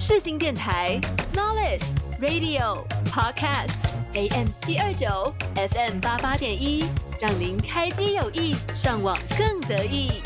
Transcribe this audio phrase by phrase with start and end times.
[0.00, 1.00] 世新电台
[1.34, 1.82] Knowledge
[2.20, 3.72] Radio Podcast
[4.14, 6.84] AM 七二九 FM 八八点一，
[7.20, 10.22] 让您开机有意，上网更得意。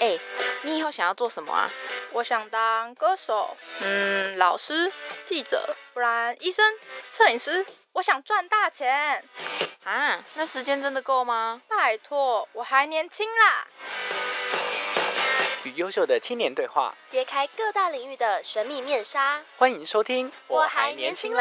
[0.00, 0.18] 哎、
[0.62, 1.68] 你以后想要做什么啊？
[2.14, 4.90] 我想当歌手，嗯，老师、
[5.24, 6.64] 记者，不然医生、
[7.10, 7.66] 摄影师。
[7.94, 9.24] 我想赚大钱，
[9.82, 11.60] 啊，那时间真的够吗？
[11.68, 13.66] 拜托，我还年轻啦。
[15.64, 19.42] 与优秀的青年对话，揭开各大领域的神秘面纱。
[19.56, 20.30] 欢迎收听。
[20.46, 21.34] 欢迎收听，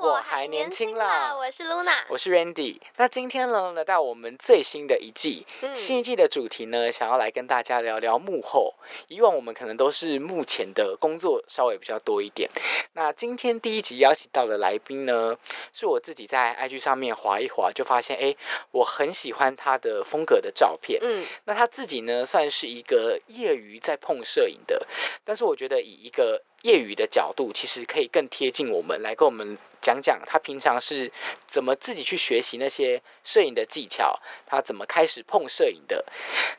[0.00, 2.76] 我还年轻啦我是 Luna，我是 Randy。
[2.96, 8.74] 那今天呢，来到我们最新的一季，嗯新一季的主题呢，想要来跟大家聊聊幕后。
[9.08, 12.48] 以往我们可能都是目前的工作稍微比较多一点。
[12.92, 15.36] 那今天第一集邀请到的来宾呢，
[15.72, 18.36] 是我自己在 IG 上面划一划，就发现哎，
[18.70, 21.00] 我很喜欢他的风格的照片。
[21.02, 24.86] 嗯，那他自己呢，算是一个业余在碰摄影的，
[25.24, 31.10] 但是我觉得以一个业余的角度，其实可以更贴近我们，来跟我们讲讲他平常是
[31.46, 36.04] 怎么自己去学习那些摄影的技巧，他怎么开始碰摄影的。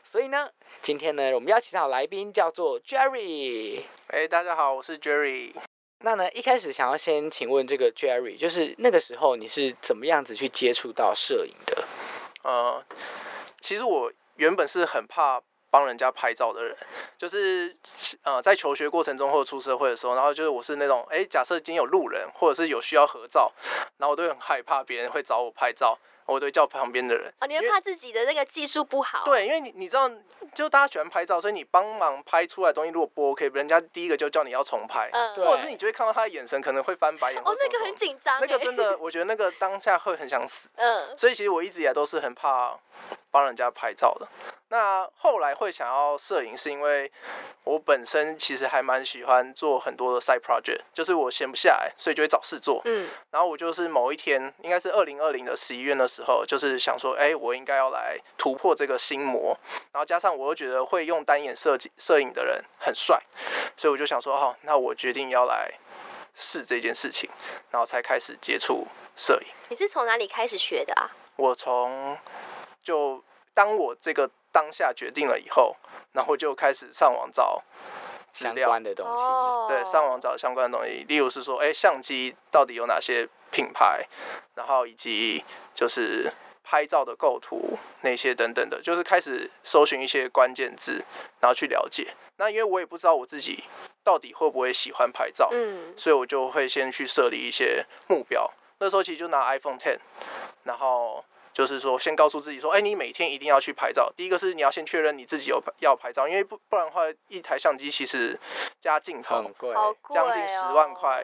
[0.02, 3.82] 所以呢，今天呢，我们邀请到来宾叫做 Jerry。
[4.08, 5.52] 哎、大家好，我是 Jerry。
[6.02, 11.84] 那呢，一开始想要先请问这个 Jerry，就是那个时候你是怎么样子去接触到摄影的？
[12.42, 12.82] 呃，
[13.60, 16.76] 其实我原本是很怕帮人家拍照的人，
[17.16, 17.74] 就是
[18.24, 23.52] 呃，在求学过程中或者出社会的时候，然后就是我是那种，哎、假设今天有路人或者是有需要合照，
[23.98, 27.32] 然后我都会很害怕别人会找我拍照，我都会叫旁边的人。
[27.40, 30.10] 哦，你会怕自己的那个技术不好？，对，因为你你知道，
[30.54, 40.68] 就大家喜欢拍照，所以你帮忙拍出来的东西如果不 OK，人家第一个就叫你要重拍，嗯，或者是你就会看到他的眼神可能会翻白眼哦，那个很紧张，那个真，的，我觉得那个当下会很想死。
[40.76, 42.76] 嗯，所以其实我一直以来都是很怕
[43.30, 44.26] 帮人家拍照的。
[44.70, 47.10] 那后来会想要摄影，是因为
[47.64, 52.80] 我本身其实还蛮喜欢做很多的 side project，就是我闲不下来，所以就会找事做。
[52.84, 59.58] 嗯，然后我就是某一天，应该是二零二零的十一月的时候，就是想说，哎、我应该要来突破这个心魔。
[59.92, 63.20] 然后加上我又觉得会用单眼设计摄影的人很帅，
[63.76, 65.68] 所以我就想说，哦，那我决定要来
[66.32, 67.28] 试这件事情，
[67.72, 68.86] 然后才开始接触
[69.16, 69.48] 摄影。
[69.68, 71.10] 你是从哪里开始学的啊？
[71.34, 72.16] 我从
[72.82, 73.20] 就
[73.52, 75.76] 当我这个当下决定了以后，
[76.12, 77.62] 然后就开始上网找
[78.32, 79.22] 资相料，关的东西。
[79.22, 84.06] 哦，对，上网找相关的东西，例如是说，哎，相机到底有哪些品牌，
[84.54, 85.44] 然后以及
[85.74, 91.04] 就是拍照的构图那些等等的，就是开始搜寻一些关键字，
[91.40, 92.14] 然后去了解。
[92.36, 93.64] 那因为我也不知道我自己
[94.02, 98.50] 到底会不会喜欢拍照，嗯，所以我就会先去设立一些目标。
[98.78, 99.98] 那时候其实就拿 iPhone Ten，
[100.62, 101.22] 然后
[101.60, 104.10] 就是说先告诉自己说，哎，你每天一定要去拍照。
[104.16, 108.34] 第一个是你要先确认你自己有要拍照，因为不不然的话，一台相机其实
[108.80, 111.22] 加镜头很贵，好贵、哦，将近10万块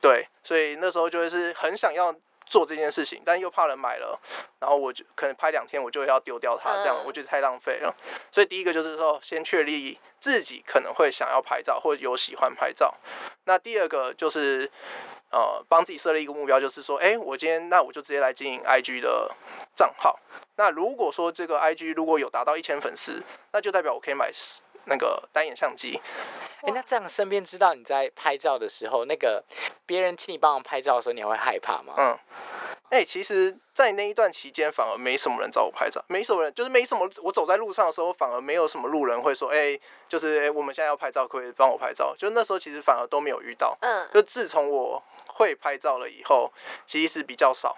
[0.00, 2.10] 对，所以那时候就会是很想要
[2.56, 4.18] 做这件事情，但又怕人买了，
[4.58, 7.94] 然后我就可能拍两天我就要丢掉它，这样嗯我觉得太浪费了。
[8.30, 12.94] 所以第一个就是说，先确立自己可能会想要拍照，或者有喜欢拍照。
[13.44, 14.70] 那第二个就是
[15.30, 19.30] 呃，帮自己设立一个目标，就是说，哎、我今天那我就直接来经营 IG 的
[19.74, 20.18] 账号。
[20.56, 23.22] 那如果说这个 IG 如果有达到一千粉丝，
[23.52, 24.32] 那就代表我可以买
[24.86, 26.00] 那个单眼相机。
[26.62, 29.44] 哎、那这样身边知道你在拍照的时候，那个
[29.84, 31.94] 别人请你帮忙拍照的时候，你还会害怕吗？
[31.96, 32.18] 嗯，
[32.90, 37.08] 哎、其实，在那一段期间，反而没什么人找我拍照，没什么人，就是没什么。
[37.22, 42.12] 我走在路上的时候，反而没有什么路人会说，哎、就是、哎，我们现在要拍照，可不可以帮我拍照？
[42.18, 43.76] 就那时候其实反而都没有遇到。
[43.80, 46.52] 嗯，就自从我会拍照了以后，
[46.84, 47.76] 其实比较少，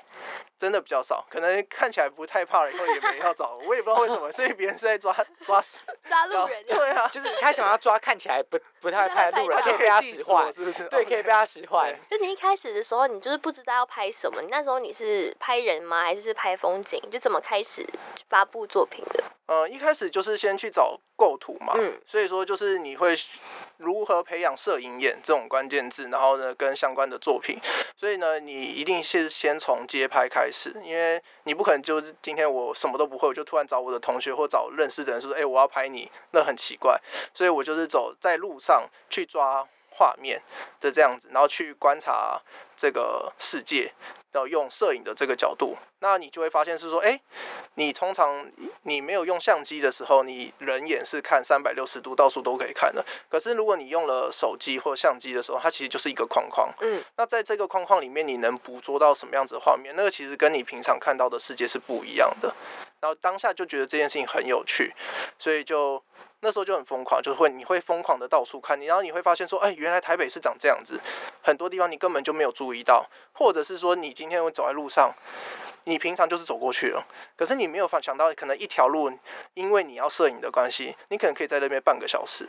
[0.58, 1.24] 真的比较少。
[1.30, 4.30] 可能看起来不太怕了，以后也没要找我，我也不知道为什么。
[4.32, 5.62] 所以别人是在抓抓
[6.04, 10.88] 抓路人，对啊，就是他想要抓看起来不不太怕路人，不太会可以被他使坏，是不是？
[10.88, 11.96] 对，可以被他使坏。
[12.10, 16.02] 就你一开始的时候，你就是不知道要拍什么，你那时候你是拍人吗？
[16.02, 17.00] 还是是拍风景？
[17.10, 17.86] 就怎么开始
[18.28, 19.24] 发布作品的？
[19.48, 23.16] 呃，一开始就是先去找构图嘛，嗯所以说就是你会
[23.78, 27.58] 如何培养摄影眼这种关键字，然后呢跟相关的作品，
[27.96, 37.00] 所以呢你一定是先从街拍开始，因为你不可能就是今天我什么都不会，我就突然找我的同学或找认识的人说，哎、我要拍你，那很奇怪，
[37.32, 40.40] 所以我就是走在路上去抓画面
[40.80, 42.40] 的这样子，然后去观察
[42.76, 43.92] 这个世界，
[44.32, 47.20] 然后用摄影的这个角度，那你就会发现是说，哎，
[47.74, 48.50] 你通常
[48.82, 53.04] 你没有用相机的时候，你人眼是看三百六十度，到处都可以看的。
[53.28, 56.72] 可是如果你用了手机或相机的时候，它其实就是一个框框。
[56.80, 59.94] 嗯，那在这个框框里面，你能捕捉到什么样子的画面？
[59.96, 62.54] 那个其实跟你平常看到的世界是不一样的。
[63.00, 64.94] 然后当下就觉得这件事情很有趣，
[65.38, 66.02] 所以就
[66.40, 71.00] 那时候就很疯狂，就是会你会疯狂的到处看，你然后你会发现说，哎，原来台北是长这样子，
[71.42, 75.12] 很多地方你根本就没有注意到，或者是说你今天会走在路上，
[75.84, 77.06] 你平常就是走过去了，
[77.36, 79.10] 可是你没有发想到，可能一条路
[79.54, 82.48] 因为你要摄影的关系，你可能可以在那边半个小时。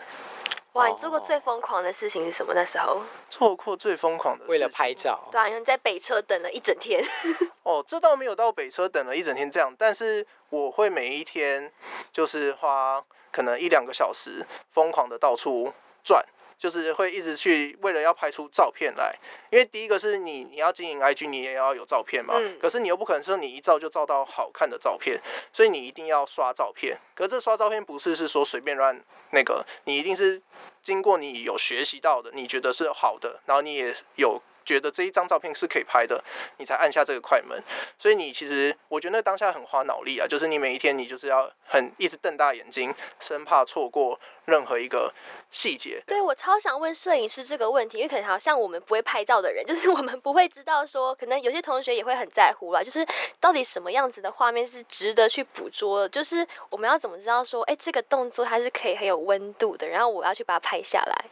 [0.73, 2.53] 哇，你做过最疯狂的事情是什么？
[2.53, 3.01] 那时候？
[3.29, 4.93] 做过最疯狂的，为了拍。
[4.93, 7.03] 照，对啊，因为你在北车等了一整天。
[7.63, 11.71] 哦，这倒没有到北车等了一整天这样，但是我会每一天
[12.11, 15.73] 就是花可能一两个小时，疯狂的到处
[16.03, 16.23] 转，
[16.59, 19.15] 就是会一直去为了要拍出照片来。
[19.49, 25.19] 因为第一个是你你要经营 IG，你也要有照片嘛，嗯可是你又不可能说你一照就照到好看的照片，
[25.51, 26.99] 所以你一定要刷照片。
[27.15, 29.01] 可是这刷照片不是是说随便乱
[29.31, 30.41] 那个，你一定是
[30.83, 36.23] 经过你有学习到的，你觉得是好的，然后你也有觉得这一张照片是可以拍的，
[36.57, 37.59] 你才按下这个快门。
[37.97, 45.11] 所以你其实我觉得那当下很花脑力啊，就是你每一天你就是要很一直瞪大眼睛，生怕错过任何一个
[45.49, 45.99] 细节。
[46.05, 53.03] 对我超想问摄影师这个问题，因为可能好像我们不会拍照的人，就是我们不会知道说，可能有些同学也会很在乎啦，就是
[53.39, 61.25] 到底什么样子的画面是值得去捕捉的，就是我们要怎么知道说，哎，这个动作它是可以很有温度的，然后我要去把它拍下来。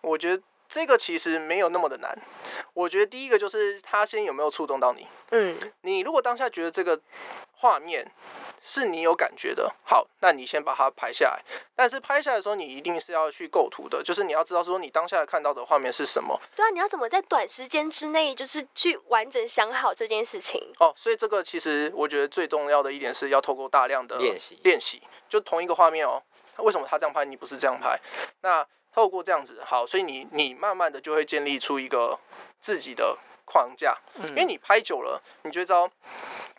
[0.00, 2.16] 我觉得这个其实没有那么的难。
[2.74, 5.06] 我觉得第一个就是他先有没有触动到你。
[5.30, 7.00] 嗯，你如果当下觉得这个
[7.52, 8.10] 画面
[8.62, 11.42] 是你有感觉的，好，那你先把它拍下来。
[11.74, 16.38] 但是拍下来的时候，你一定是要去构图的，就是你要知道说你当下看到的画面是什么。
[16.54, 20.72] 对啊，你要怎么在短时间之内，就是去完整想好这件事情？
[20.78, 26.22] 哦，所以这个其实我觉得最重要的一点是要透过大量的练习练习，就同一个画面哦，
[26.56, 27.98] 为什么他这样拍，你不是这样拍？
[28.40, 32.18] 那透过这样子，好，所以你你慢慢的就会建立出一个
[32.60, 35.88] 自己的框架，因为你拍久了，你就知道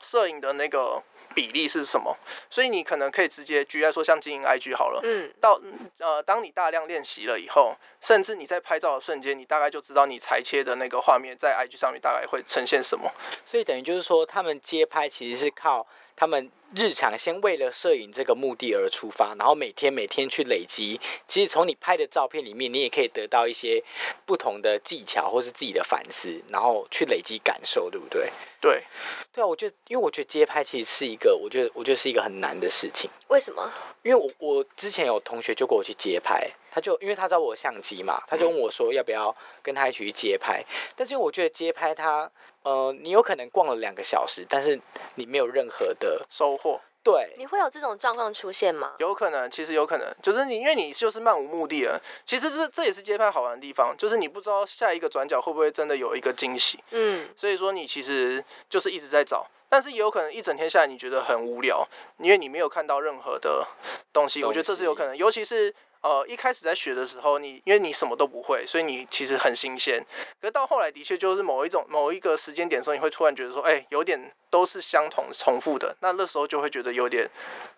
[0.01, 1.03] 摄影的那个
[1.35, 2.17] 比例是什么，
[2.49, 5.59] 所以你可能可以直接举例来说，像经营 IG 好了，嗯，到
[5.99, 13.11] 呃，当你大量练习了以后，甚至你在拍照的瞬间，你大概就知道你裁切的那个画面在 IG 上面大概会呈现什么。
[13.45, 15.85] 所以等于就是说，他们街拍其实是靠
[16.19, 20.99] 他们日常先为了摄影这个目的而出发，然后每天每天去累积。
[21.25, 23.81] 其实从你拍的照片里面，你也可以得到一些
[24.25, 28.29] 不同的技巧或是自己的反思，然后去累积感受，对不对？
[28.59, 28.83] 对，
[29.31, 33.09] 对啊，我觉得，因为我觉得街拍其实是一个，我觉得我觉得是一个很难的事情。
[33.29, 33.71] 为什么？
[34.03, 39.33] 因为我我之前有同学就跟我去街拍，他就因为他知道我相机嘛，他就问我说要不要
[39.63, 40.61] 跟他一起去街拍。
[40.97, 42.29] 但是因为我觉得街拍它，
[42.63, 44.79] 呃，你有可能逛了两个小时，但是
[45.15, 48.95] 你没有任何的收获对你会有这种状况出现吗？
[48.99, 51.99] 有可能，其实有可能，就是你因为你就是漫无目的了。
[52.25, 56.77] 其实这这也是街拍好玩的地方，就是你不知道下一个转角会不会真的有一个惊喜。
[56.91, 63.65] 嗯，所以说你其实就是一直在找，但是也有可能一整天下来你觉得很无聊，因为你没有看到任何的
[64.11, 64.43] 东西。
[64.43, 70.03] 我觉得这是有可能，尤其是呃一开始在学的时候，你因为你什么都不会，所以你其实很新鲜。
[70.39, 77.29] 可是到后来的确就是某一种某一个时间点的时候，你会突然觉得说，哎、有点都是相同重复的，那那时候就会觉得有点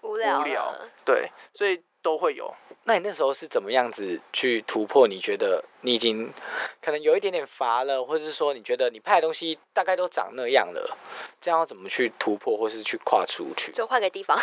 [0.02, 0.76] 无聊无聊。
[1.04, 2.54] 对，所以都会有。
[2.84, 5.08] 那你那时候是怎么样子去突破？
[5.08, 6.34] 你觉得你已经
[6.82, 10.98] 可能有一点点乏了，或者是说你觉得你拍的东西大概都长那样了，
[11.40, 13.72] 这样要怎么去突破，或是去跨出去？
[13.72, 14.36] 就换个地方。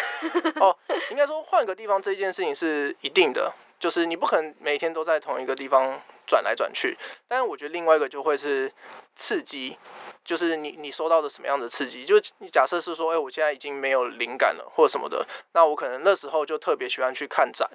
[0.61, 0.77] 哦，
[1.11, 6.97] 应该说换个地方这件事情是一定的，就是你不可能每天都在同一个地方转来转去。
[7.27, 8.73] 但是我觉得另外一个就会是
[9.15, 9.79] 刺激，
[10.25, 12.05] 就是你你收到的什么样的刺激？
[12.05, 17.69] 就你假设是说，哎、我现在已经没有灵感了，或者什么的，那我可能那时候就特别喜欢去看展，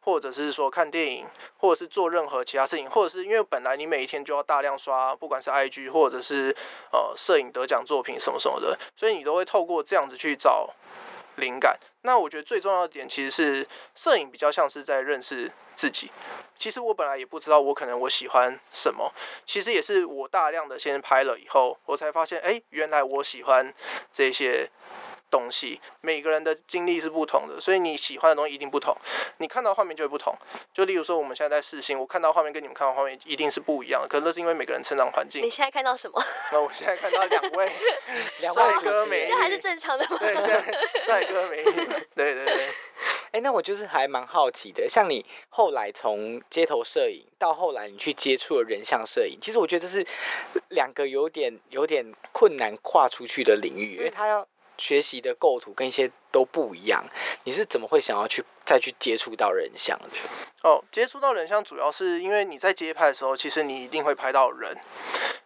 [0.00, 6.54] 或者是说看电影，或者是做任何其他事情，或者是因为本来你每一天就要大量刷，不管是 IG 或者是
[6.92, 10.74] 呃摄影得奖作品什么什么的，所以你都会透过这样子去找
[11.36, 11.78] 灵感。
[12.02, 16.10] 那我觉得最重要的点其实是摄影比较像是在认识自己。
[16.54, 19.12] 其实我本来也不知道我可能我喜欢什么，
[19.44, 23.72] 其实也是我大量的先拍了以后，我才发现，哎，原来我喜欢
[24.12, 24.70] 这些
[25.30, 25.80] 东西。
[26.00, 28.96] 每个人的经历是不同的，所以你喜欢的东西一定不同，
[29.38, 30.36] 你看到画面就会不同。
[30.72, 35.50] 就例如说我们现在在试新，我看到画面跟你们看到画面一定是不一样的，可是那是因为每个人成长环境你。
[35.50, 36.22] 现在看到什么？
[36.52, 37.72] 那我现在看到两位
[38.40, 40.18] 两帅哥美女这还是正常的吗？
[40.18, 41.72] 对，帅哥美女，
[42.14, 42.68] 对对对。
[43.32, 50.06] 哎，那我就是还蛮好奇的，像你后来从街头摄影到后来你去接触了人像摄影，其实我觉得这是
[50.70, 54.46] 两个有点有点困难跨出去的领域，因为他要
[54.78, 57.04] 学习的构图跟一些都不一样。
[57.44, 60.08] 你是怎么会想要去再去接触到人像的？
[60.62, 64.76] 哦，接触到人像主要是因为你在街拍的时候，其实你一定会拍到人，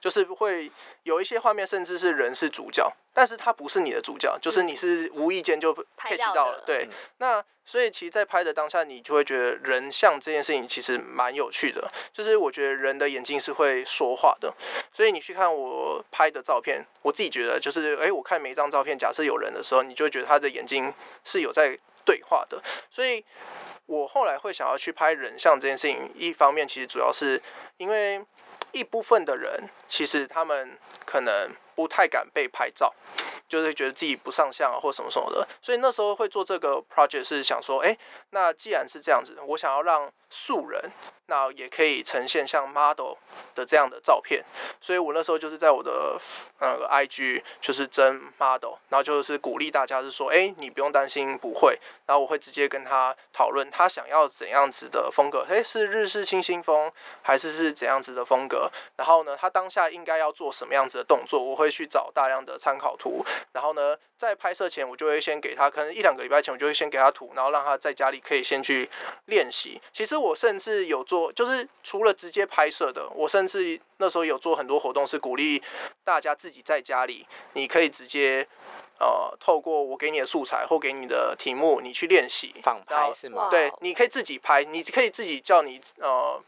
[0.00, 0.72] 就是会
[1.02, 6.62] 有一些画面，甚至是人是主角，但是他不是你的主角，就是你是无意间就拍 catch 到的到了。
[6.66, 14.52] 对，那所以其实，在拍的当下，你就会觉得人像这件事情其实蛮有趣的，就是我觉得人的眼睛是会说话的，
[14.90, 23.24] 所以你去看我拍的照片，我自己觉得就是，诶，我看每一张照片，假设有人的时候，你就会觉得他的眼睛是有在对话的，所以。
[23.86, 27.42] 我后来会想要去拍人像这件事情，一方面其实主要是
[27.76, 28.24] 因为
[28.70, 32.94] 一部分的人其实他们可能不太敢被拍照，
[33.48, 37.98] 就是觉得自己不上相啊或什么什么的，所以那时候会做这个 project 是想说，哎，
[38.30, 40.80] 那既然是这样子，我想要让素人
[41.30, 43.14] 那也可以呈现像 model
[43.54, 44.44] 的这样的照片，
[44.80, 46.20] 所以我那时候就是在我的
[46.58, 56.90] 呃 IG 就是真 model，然后就是鼓励大家是说，哎，你不用担心不会，然后我会直接跟他讨论他想要怎样子的风格，哎，是日式清新风
[57.22, 68.90] 还是是怎样子的风格，然后呢，他当下应该要做什么样子的动作，我会去找大量的参考图，然后呢，在拍摄前我就会先给他，可能一两个礼拜前我就会先给他图，然后让他在家里可以先去
[69.26, 69.80] 练习。
[69.92, 75.60] 其实我甚至有做，就是除了直接拍摄的，我甚至那时候有做很多活动，是鼓励
[76.04, 78.46] 大家自己在家里，你可以直接
[79.00, 83.48] 呃透过我给你的素材或给你的题目，你去练习仿拍是吗？
[83.50, 86.40] 对，你可以自己拍，你可以自己叫你呃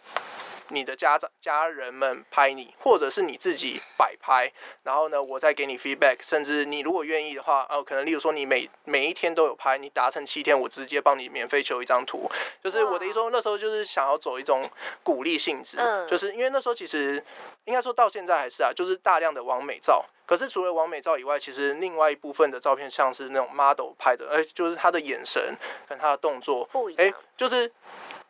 [0.73, 4.51] 你的家长家人们拍你，或者是你自己摆拍，
[4.83, 12.29] 然后呢，我再给你 feedback，甚至你如果愿意的话，呃，可能例如说你每每一天都有拍，你达成七天，我直接帮你免费求一张图。
[12.65, 14.69] 就是我的意思说，那时候就是想要走一种
[15.03, 17.23] 鼓励性质，嗯就是因为那时候其实
[17.67, 20.05] 应该说到现在还是啊，就是大量的完美照。
[20.25, 25.55] 可是除了完美照以外，其实另外一部分的照片像是那种 model 拍的，哎，就是他的眼神
[25.87, 27.71] 跟他的动作，哎就是，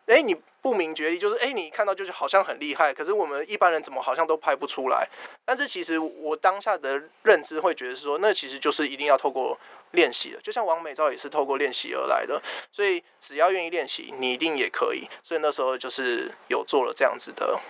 [0.07, 5.09] 哎，你不明觉厉，就是哎，你看到就是好像很厉害，可是我们一般人怎么好像都拍不出来？
[5.45, 9.59] 但是其实我当下的认知会觉得说，那其实就是一定要透过
[9.93, 12.41] 练习的，就像王美照也是透过练习而来的，
[12.71, 15.09] 所以只要愿意练习，你一定也可以。
[15.23, 17.61] 所以那时候就是有做了这样子的，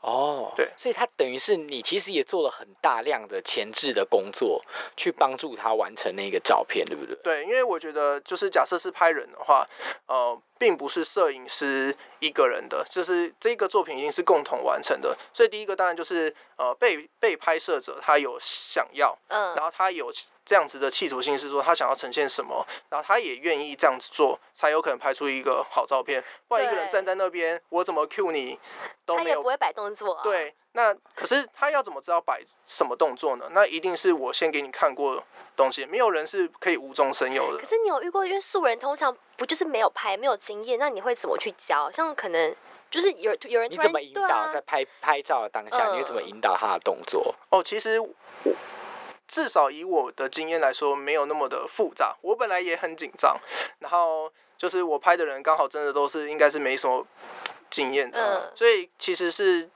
[0.00, 4.62] 哦，对所以他等于是你其实也做了很大量的前置的工作，
[4.96, 7.14] 去帮助他完成那个照片，对不对？
[7.22, 9.66] 对，因为我觉得就是假设是拍人的话，
[10.06, 15.16] 呃，并不是摄影师一个人的，就是这个作品一定是共同完成的。
[15.32, 20.12] 所以第一个当然就是呃被被拍摄者他有想要，嗯然后他有
[20.44, 26.22] 这样子的企图心，是说他想要呈现什么，然后他也愿意这样子做，才有可能拍出一个好照片。
[26.46, 28.58] 不然一个人站在那边，我怎么 cue 你
[29.06, 33.48] 都没有他也不会摆动作啊。，对，那可是他要怎么知道摆什么动作呢？
[33.50, 35.22] 那一定是我先给你看过
[35.56, 37.66] 东西，没有人是可以无中生有的可。
[37.66, 41.90] 是你有遇过，因为素人通常不就是没有拍、没有经验，那你会怎么去教？
[41.90, 42.54] 像可能
[42.88, 47.34] 就是有有人你怎么引导在拍拍照的当下，你会怎么嗯引导他的动作？
[47.48, 48.08] 哦，其实我
[49.26, 52.16] 至少以我的经验来说，没有那么的复杂。
[52.20, 53.36] 我本来也很紧张，
[53.80, 57.04] 然后就是我拍的人刚好真的都是应该是没什么
[57.68, 59.68] 经验的，嗯所以其实是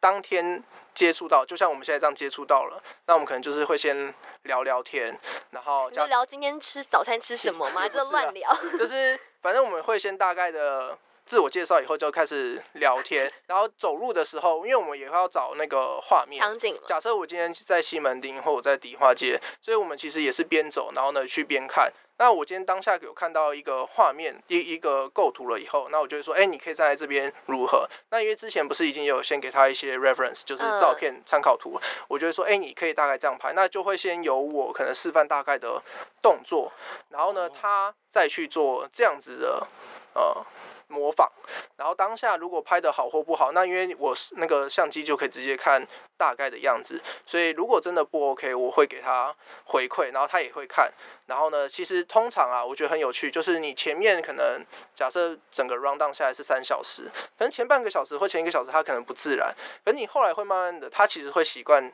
[0.00, 0.62] 当天
[0.94, 4.12] 接触到，就像我们现在这样接触到了，那我们可能就是会先
[4.42, 5.18] 聊聊天，
[5.50, 7.86] 然后就聊今天吃早餐吃什么吗？
[7.88, 8.56] 就乱聊。
[8.78, 21.92] 就是反正我们会先大概的自我介绍，以后就开始聊天， 然后走路的时候，因为我们也会要找那个画面场景假设我今天在西门町或我在迪化街，所以我们其实也是边走，然后呢去边看。
[22.18, 27.88] 那我今天当下有看到一个画面，一一个构图了以后，那我就会说，哎、你可以站在这边如何？
[28.10, 30.78] 那因为之前不是已经有先给他一些 reference，就是嗯。
[30.78, 35.82] 照片参考图，我就会说，哎、你可以大概这样拍，那就会先由我可能示范大概的
[36.22, 36.72] 动作，
[37.08, 39.68] 然后呢，他再去做这样子的
[40.14, 40.46] 呃
[40.88, 41.30] 模仿，
[41.76, 50.90] 然后当下如果拍的好或不好，那因为我是那个相机就可以直接看大概的样子，所以如果真的不 OK，我会给他回馈，然后他也会看。
[51.26, 54.64] 然后呢，其实通常啊，我觉得很有趣，就是你前面可能
[54.94, 57.02] 假设整个 round down 下来是三小时，
[57.38, 59.54] 可能前半个小时或前一个小时他可能不自然，
[59.84, 61.84] 可你后来会慢慢的，他其实会习惯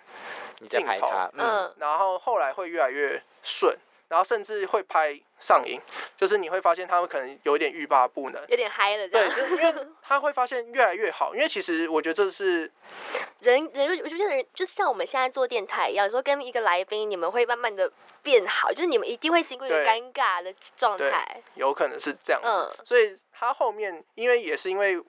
[0.61, 3.77] 你在拍他，嗯，嗯，然后后来会越来越顺。
[4.15, 5.81] 然后甚至会拍上瘾，
[6.17, 8.41] 就是你会发现他们可能有一点欲罢不能。
[8.47, 9.29] 有点嗨了这对，样。
[9.29, 12.71] 就是因为他会发现越来越好，因为其实我觉得这是
[13.43, 17.91] 人人，我觉得人就是像我们现在做电台一样，说跟一个来宾，你们会慢慢的
[18.23, 21.43] 变好，就是你们一定会经过一个尴尬的状态。
[21.57, 25.03] 有可能是这样子，嗯所以他后面因为也是因为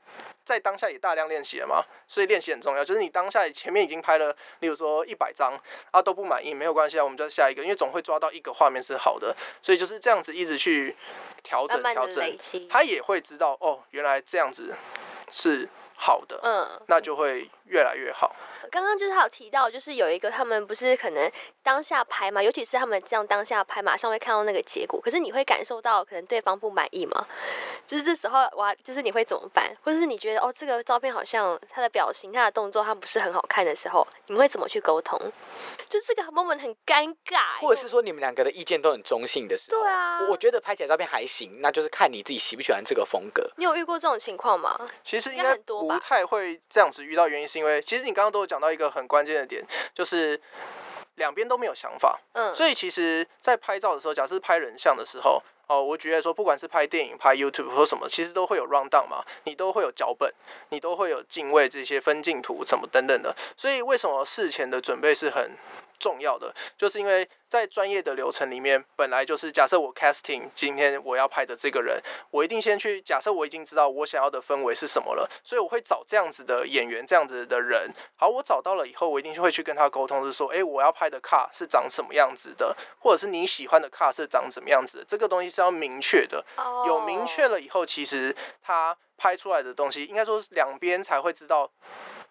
[0.44, 2.84] 在当下也大量练习了嘛，所以练习很重要。
[2.84, 5.54] 就是你当下前面已经拍了，例如说一百张
[5.92, 10.96] 啊都不满意，没有关系啊，我们就下一个，因为总会抓到一个画面是好的，所以就是这样子一直去
[11.44, 12.36] 调整调整。
[12.70, 14.76] 他也会知道哦，原来这样子
[15.32, 18.36] 是好的，嗯，那就会越来越好。
[18.76, 21.32] 刚刚就是他有提到，就是有一个他们不是可能
[21.64, 25.00] 当下拍嘛，尤其是他们这样当下拍，马上会看到那个结果。
[25.00, 27.26] 可是你会感受到可能对方不满意吗？
[27.88, 29.74] 就是这时候哇，就是你会怎么办？
[29.82, 35.18] 或者是你觉得哦，这个照片好像他的表情、他的动作，他不是很好看的时候，你们会怎么去沟通？
[35.88, 43.50] 就这个 moment 很尴尬，或者是说你们两个的意见都很中性的时候，对啊我我觉得拍起来照片还行，那就是看你自己喜不喜欢这个风格。
[43.56, 44.78] 你有遇过这种情况吗？
[45.02, 50.40] 其实应该不很多吧太会这样子遇到，原因是因为其实你刚刚都有讲到一个很关键的点，就是
[51.16, 52.20] 两边都没有想法。
[52.34, 60.32] 嗯，所以其实，在拍照的时候，假设拍人像的时候，哦，我举例来说，不管是拍电影、拍 YouTube 或什么，其实都会有 round down 嘛，你都会有脚本，
[60.70, 63.36] 你都会有镜位这些分镜图什么等等的。
[63.58, 65.58] 所以为什么事前的准备是很
[66.00, 66.54] 重要的？
[66.78, 77.90] 就是因为在专业的流程里面，本来就是假设我 casting 今天我要拍的这个人，我一定先去假设我已经知道我想要的氛围是什么了，所以我会找这样子的演员，这样子的人。
[78.16, 86.44] 好，我找到了以后，我一定会去跟他沟通，是说，诶，我要拍的 car 是长什么样子的，或者是你喜欢的 car 是长什么样子的，这个东西是要明确的。
[86.86, 91.72] 有明确哦了以后，其实他拍出来的东西，应该说是两边才会知道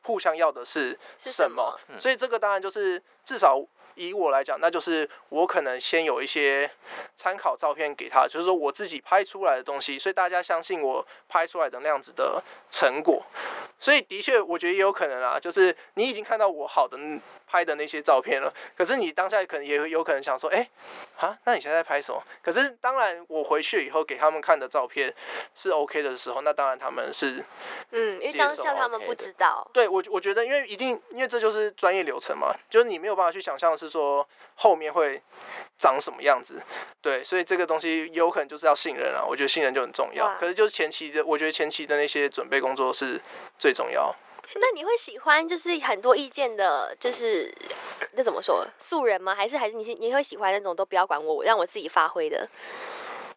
[0.03, 1.79] 互相要的是是什么。
[1.99, 3.65] 所以这个当然就是至少
[3.95, 6.71] 以我来讲，那就是我可能先有一些
[7.17, 13.25] 参考照片给他，就是说我自己拍出来的东西，所以大家相信我拍出来的那样子的成果。
[13.79, 16.99] 所以的确，我觉得也有可能啊，就是你已经看到我好的
[17.55, 20.69] 拍的那些照片了，可是你当下可能也有可能想说，哎、
[21.19, 22.21] 啊，那你现在在拍什么？
[22.43, 25.15] 可是当然，我回去以后给他们看的照片
[25.55, 27.45] 是 OK 的时候，那当然他们是
[27.93, 29.65] 嗯，因为当下他们不知道。
[29.73, 35.23] 对我我觉得，因为一定因为这就是专业流程嘛，就是你没有办法去想象是说后面会
[35.79, 36.61] 长什么样子，
[37.01, 40.35] 对，所以这个东西有可能就是要信任啊，我觉得信任就很重要。
[40.41, 43.21] 可是就是前期的，我觉得前期的那些准备工作是
[43.57, 44.13] 最重要。
[44.55, 47.53] 那你会喜欢就是很多意见的，就是
[48.13, 49.35] 那怎么说素人吗？
[49.35, 52.49] 还是还是你是你会喜欢那种都不要管我，我让我自己发挥的？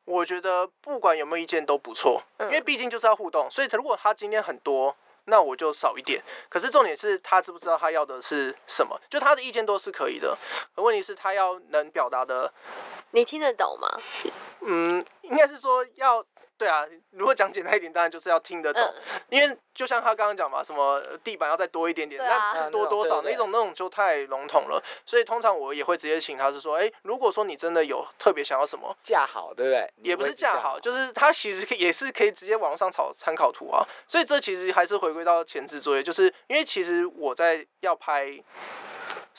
[0.05, 4.95] 我觉得不管有没有意见都不错，因为嗯毕竟就是要互动，所以如果他今天很多。
[5.29, 8.97] 那我就少一点，可是重点是他知不知道他要的是什么？
[9.09, 10.37] 就他的意见都是可以的，
[10.73, 12.49] 可问题是他要能表达的
[13.11, 13.89] 你听得懂吗？
[14.61, 16.23] 嗯，应该是说要
[16.57, 16.85] 对啊。
[17.11, 24.81] 如果讲简单一点，当然就是要听得懂，嗯因为就像他刚刚讲嘛，什么呃地板要再多一点点，啊那是多多少嗯那种那种那种就太笼统了。
[25.05, 28.95] 所以通常我也会直接请他是说，哎、如果说你真的有特别想要什么。
[29.01, 29.91] 架好，对不对？
[30.01, 38.31] 也不是架架好，就是他其实可以也是可以直接网络上找参考图啊，所以这其实还是回归到前置作业，就是因为其实我在要拍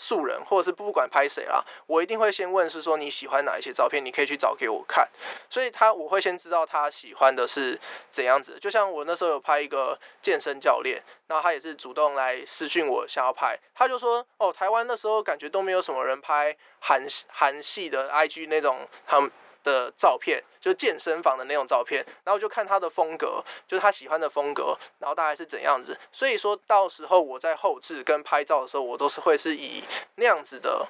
[0.00, 5.04] 素人，或者是不管拍谁啦，我一定会先问是说你喜欢哪一些照片，你可以去找给我看。
[5.50, 7.76] 所以他我会先知道他喜欢的是
[8.12, 8.56] 怎样子。
[8.60, 19.28] 就像我那时候有拍一个健身教练，然后他也是主动来私讯我想要拍，他就说哦，台湾那时候感觉都没有什么人拍韩韩系的 IG 那种他们。
[19.68, 25.98] 的照片，就健身房的那种照片，然后就看他的风格，就是他喜欢的风格，然后大概是怎样子。
[26.10, 29.84] 所以说到时候我在后置跟拍照的时候，我都是会是以
[30.16, 30.86] 那样子的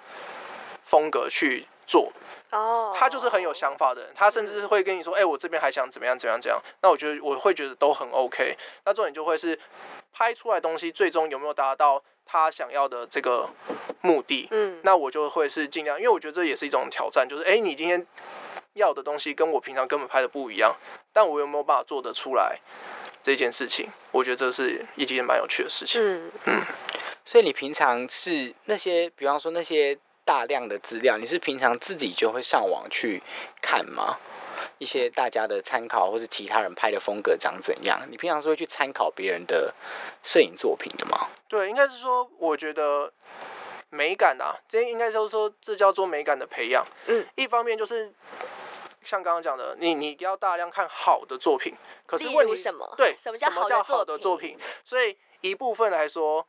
[0.85, 2.13] 风格去做。
[2.51, 6.63] 哦，他就是很有想法的人，他甚至是会跟你说，哎、我这边还想怎么样怎么样怎么样。
[6.81, 8.57] 那我觉得我会觉得都很 OK。
[8.87, 9.59] 那重点就会是
[10.13, 13.51] 拍出来东西最终有没有达到他想要的这个
[14.01, 14.49] 目的。
[14.51, 18.07] 嗯，那我就会是尽量，因为我觉得这也是一种挑战，就是哎、诶你今天
[18.79, 20.75] 要的东西跟我平常根本拍的不一样，
[21.13, 22.59] 但我有没有办法做得出来
[23.23, 23.87] 这件事情？
[24.11, 26.01] 我觉得这是一件蛮有趣的事情。
[26.03, 26.63] 嗯嗯，
[27.25, 33.23] 所以你平常是那些，比方说那些大量的资料，你是平常自己就会上网去
[33.61, 34.17] 看吗？
[34.79, 38.01] 一些大家的参考，或是其他人拍的风格长怎样？
[38.11, 39.75] 你平常是会去参考别人的
[40.23, 41.29] 摄影作品的吗？
[41.49, 43.13] 对，应该是说，我觉得
[43.91, 46.87] 美感啊，这应该就是说，这叫做美感的培养。
[47.07, 48.13] 嗯，一方面就是
[49.05, 51.75] 像刚刚讲的，你你要大量看好的作品，
[52.07, 54.59] 可是问题如什么对什么叫好的作品的作品？
[54.85, 56.47] 所以一部分来说，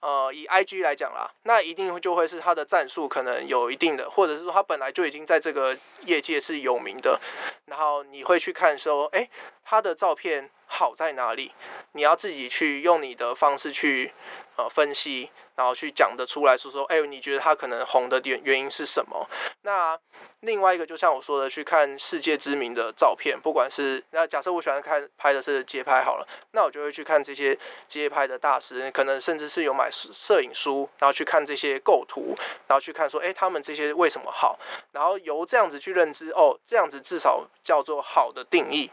[0.00, 7.20] 呃，以 IG 来讲啦，那一定就会是他的战术可能有一定的，或者是说他本来就已经在这个业界是有名的，
[7.66, 9.28] 然后你会去看说，哎，
[9.62, 11.52] 他的照片好在哪里？
[11.92, 14.14] 你要自己去用你的方式去
[14.56, 15.30] 呃分析。
[15.60, 19.28] 然后去讲得出来说说，哎，你觉得他可能红的点原因是什么？
[19.60, 19.98] 那
[20.40, 27.54] 另外一个，就像我说的，去看世界知名的照片，不管是那假设我喜欢看拍的是街拍好了，那我就会去看这些
[27.86, 32.34] 街拍的大师，可能甚至是有买摄影书，然后去看这些构图，
[32.66, 34.58] 然后去看说，哎，他们这些为什么好？
[34.92, 38.90] 然后由这样子去认知，哦，这样子至少叫做好的定义。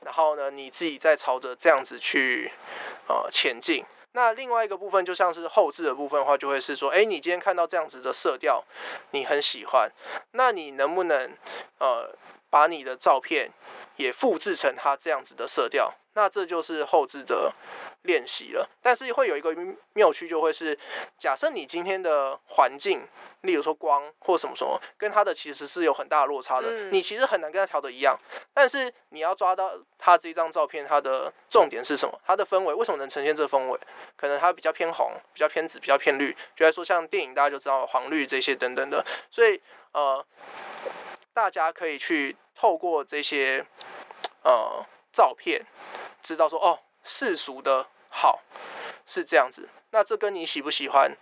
[0.00, 2.52] 然后呢，你自己再朝着这样子去
[3.06, 3.84] 呃前进。
[4.16, 8.64] 那另外一个部分，就像是后置的部分的话，就会是说，哎，你今天看到这样子的色调，
[9.10, 9.92] 你很喜欢，
[10.30, 11.36] 那你能不能
[11.78, 12.16] 呃
[12.48, 13.50] 把你的照片
[13.96, 15.92] 也复制成它这样子的色调？
[16.16, 17.52] 那这就是后置的
[18.04, 19.54] 练习了，但是会有一个
[19.92, 20.76] 妙趣，就会是
[21.18, 23.06] 假设你今天的环境，
[23.42, 28.18] 例如说光或什么什么，跟它的其实是有很大的落差的，你其实很难跟它调的一样。
[28.54, 32.18] 但是你要抓到它这张照片，它的重点是什么？
[32.26, 33.78] 它的氛围为什么能呈现这氛围？
[34.16, 36.34] 可能它比较偏红，比较偏紫，比较偏绿。
[36.54, 39.60] 就来说像电影，大家就知道黄绿这些等等的，所以
[39.92, 40.24] 呃，
[41.34, 43.66] 大家可以去透过这些
[44.42, 45.62] 呃照片。
[46.26, 48.40] 知道说哦，世俗的好
[49.06, 51.16] 是这样子，那这跟你喜不喜欢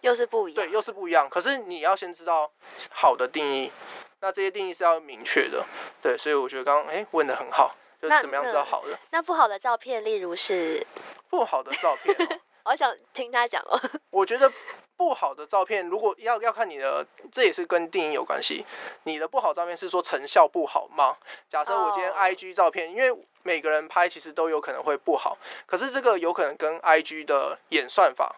[0.00, 1.28] 又是不一样，对，又是不一样。
[1.30, 2.50] 可是你要先知道
[2.90, 3.70] 好的定义，
[4.18, 5.64] 那这些定义是要明确的，
[6.02, 6.18] 对。
[6.18, 8.98] 所以我觉得刚刚哎问的很好，就怎么样知道好的？
[9.10, 10.84] 那不好的照片，例如是
[11.30, 12.16] 不好的照片，
[12.66, 13.80] 我想听他讲哦。
[14.10, 14.50] 我觉得。
[14.98, 18.66] 不好的照片，如果要要看你的，这也是跟定义有关系。
[19.04, 21.16] 你的不好照片是说成效不好吗？
[21.48, 28.36] 假设我今天 I G 照片，因为每个人拍其实都有可能会不好，可是这个有可能跟 I G 的演算法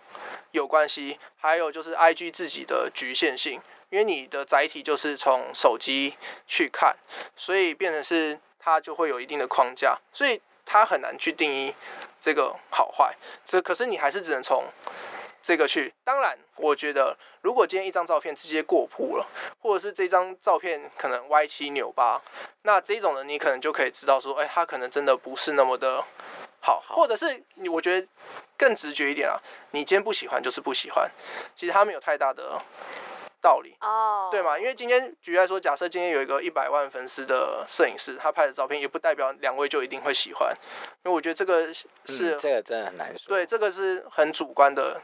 [0.53, 3.61] 有关系，还有就是 I G 自己的局限性，
[3.91, 6.97] 因为你的载体就是从手机去看，
[7.35, 11.75] 所以变成是它就会有一定的框架，所以它很难去定义
[12.21, 13.17] 这个好坏。
[13.45, 14.65] 这可是你还是只能从。
[15.43, 19.27] 这个去，当然，我觉得如果今天一张照片直接过曝了，
[19.59, 22.21] 或者是这张照片可能歪七扭八，
[22.63, 26.05] 那这种人你可能就可以知道说，哎，他可能真的不是那么的
[26.61, 28.07] 好，或者是你，我觉得
[28.59, 31.11] 更直觉一点啊，你今天不喜欢就是不喜欢，
[31.55, 32.61] 其实他没有太大的。
[33.41, 34.59] 道理哦，对嘛？
[34.59, 40.55] 因为今天举例来说，假设今天有一个一百万粉丝的摄影师，他拍的照片也不代表两位就一定会喜欢，
[41.05, 43.29] 因为我觉得这个是这个真的很难说。
[43.29, 45.01] 对，这个是很主观的。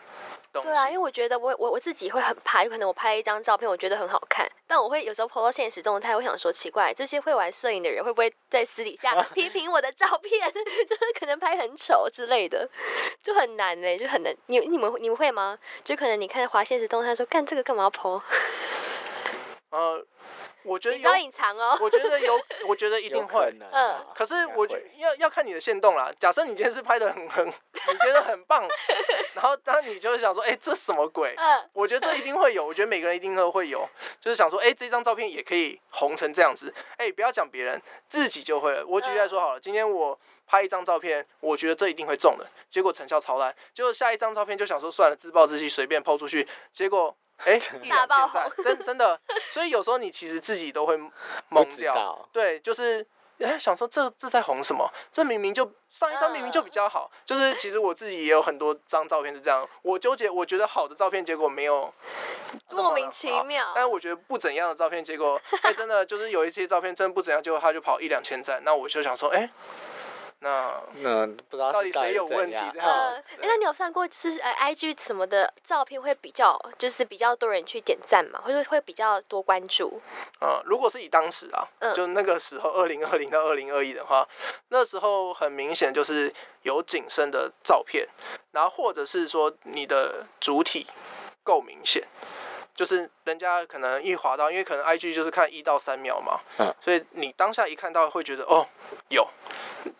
[0.63, 12.69] 对啊，因为我觉得我我我自己会很怕，有可能我拍了一张照片，我觉得很好看，但我会有时候 po 到现实动态，我想说奇怪，这些会玩摄影的人会不会在私底下 批评我的照片，就是可能拍很丑之类的，
[13.23, 14.35] 就很难嘞，就很难。
[14.47, 15.59] 你你们你们会吗？
[15.85, 18.21] 就可能你看滑现实动态说，干这个干嘛要 po？
[19.71, 20.07] 呃。
[20.67, 21.79] 我觉得有隐藏哦。
[21.81, 23.55] 我觉得有， 我觉得一定会。
[23.71, 24.05] 嗯。
[24.15, 26.11] 可是我觉要要看你的线动啦。
[26.19, 28.67] 假设你今天是拍的很很，你觉得很棒，
[29.35, 31.35] 然后当你就是想说，哎，这什么鬼？
[31.37, 31.71] 嗯。
[31.73, 33.89] 我觉得这一定会有，我觉得每个人一定都会有，
[34.21, 36.75] 就是想说，哎，这张照片也可以红成这样子。
[36.97, 38.85] 哎，不要讲别人，自己就会了。
[38.87, 43.55] 我举例来说好了，今天我拍一张照片，我觉得这一定会中的，结果成效超烂。
[43.73, 47.17] 结果下一张照片就想说，算了，自暴自弃，随便抛出去，结果。
[47.45, 49.21] 哎，一两千赞，真真的，
[49.51, 50.97] 所以有时候你其实自己都会
[51.51, 53.07] 懵掉，对，就是
[53.39, 54.91] 哎想说这这在红什么？
[55.13, 61.93] 这明明就上一张明明就比较好，就是其实我自己也有很多张照片是这样，我纠结，我觉得好的照片结果没有
[62.71, 69.51] 莫名其妙，但是我觉得不怎样的照片结果，哎真的就是有一些照片真的不怎样，结果他就跑一两千赞，那我就想说，哎。
[70.41, 72.57] 那那不知道到底谁有问题？
[72.79, 80.01] 呃，那你有上过就是呃，I G 什么的照片会比较，就是比较多人去点赞嘛，或者会比较多关注？
[80.41, 84.29] 呃，如果是以当时啊，就那个时候二零二零到二零二一的话，
[84.69, 88.07] 那时候很明显就是有景深的照片，
[88.53, 90.87] 然后或者是说你的主体
[91.43, 92.07] 够明显。
[92.77, 98.69] 就是人家可能一滑到，因为可能 I G 就是看一到三秒嘛，嗯，所以你当下一看到会觉得哦，
[99.09, 99.27] 有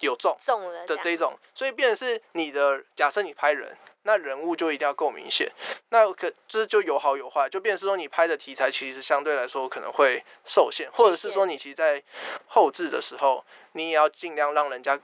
[0.01, 5.51] 有中中了的这种，所以变成是你的假设你拍人，那人物就一定要够明显，
[5.89, 12.03] 那可这就有好有坏，就变成是说你拍的题材其实相对来说可能会受限，或者是说你其实在
[12.47, 15.01] 后置的时候，你也要尽量让人家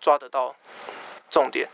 [0.00, 0.54] 抓得到
[1.28, 1.68] 重点。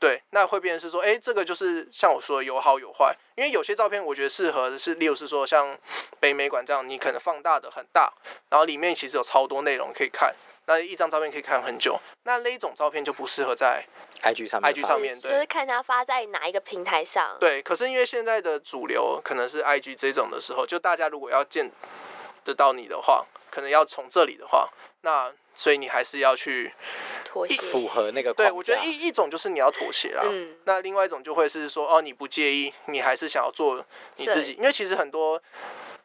[0.00, 5.78] 对，那会变成是说，哎，这个就是像我说的有好有坏，因为有些照片我觉得适合的是，例如是说像
[6.18, 8.10] 北美馆这样，你可能放大的很大，
[8.48, 10.34] 然后里面其实有超多内容可以看，
[10.64, 12.00] 那一张照片可以看很久。
[12.22, 13.84] 那那一种照片就不适合在
[14.22, 17.36] IG 上面 IG 上面对就是看它发在哪一个平台上。
[17.38, 21.70] 对，可是因为现在的主流可能是 IG 这种的时候，就大家如果要见
[22.44, 24.68] 得到你的话，可能要从这里的话，
[25.02, 26.72] 那所以你还是要去。
[27.24, 27.60] 妥协。
[27.62, 28.34] 符合那个。
[28.34, 30.22] 对，我觉得一一种就是你要妥协啦。
[30.24, 33.84] 嗯那另外一种就会是说，哦，你不介意，你还是想要做
[34.16, 35.40] 你自己，因为其实很多。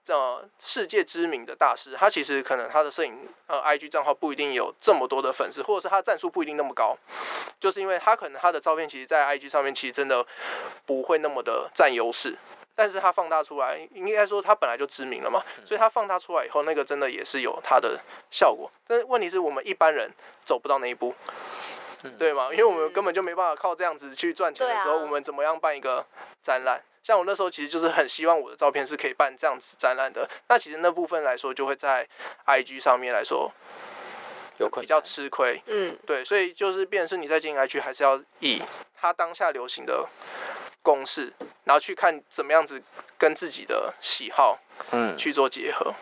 [0.07, 6.95] 呃，世界知名的大师，他其实可能他的摄影呃 IG 账号不一定有这么多的粉丝，或者是他的战术不一定那么高，
[7.59, 10.23] 就是因为他可能他的照片其实，在 IG 上面其实真的
[10.85, 12.37] 不会那么的占优势，
[12.75, 18.69] 但是它放大出来，应该说它本来就知名了嘛，所以它放大出来以后，那个真的也是有它的效果。
[18.85, 20.11] 但是问题是我们一般人
[20.43, 21.15] 走不到那一步，
[22.19, 22.49] 对吗？
[22.51, 26.05] 因为我们根本就没办法靠这样子去赚钱的时候，我们怎么样办一个
[26.41, 26.83] 展览？
[27.01, 32.07] 像我那时候其实就是很希望我的照片是可以办这样子展览的，那其实那部分来说就会在
[32.47, 33.53] IG 上面来说
[34.57, 35.61] 有比较吃亏。
[35.67, 38.59] 嗯，对，所以就是变成是你在经营 IG 还是要以
[38.95, 40.09] 它当下流行的
[40.85, 42.83] 公式，然后去看怎么样子
[43.17, 44.59] 跟自己的喜好
[44.91, 45.95] 嗯，去做结合。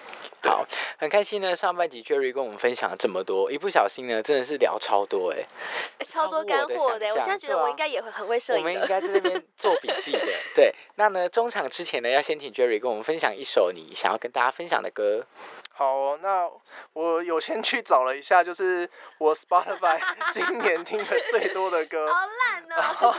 [0.46, 0.68] 好，
[0.98, 1.56] 很开心呢。
[1.56, 5.42] 上半集 Jerry 跟我们分享了这么多，一不小心呢，真的是聊超多哎。
[6.06, 6.76] 超多干货的。
[6.76, 8.82] 我的我现在觉得我应该也会很会摄影我们应。
[8.82, 10.28] 该在这边做笔记的。
[10.54, 15.26] 对，那呢，中场之前呢，要先请 Jerry 跟我们分享一首你想要跟大家分享的歌。
[15.76, 16.48] 好哦、那
[16.94, 20.00] 我有先去找了一下，就是我 Spotify
[20.32, 23.16] 今年听的最多的歌，好烂哦！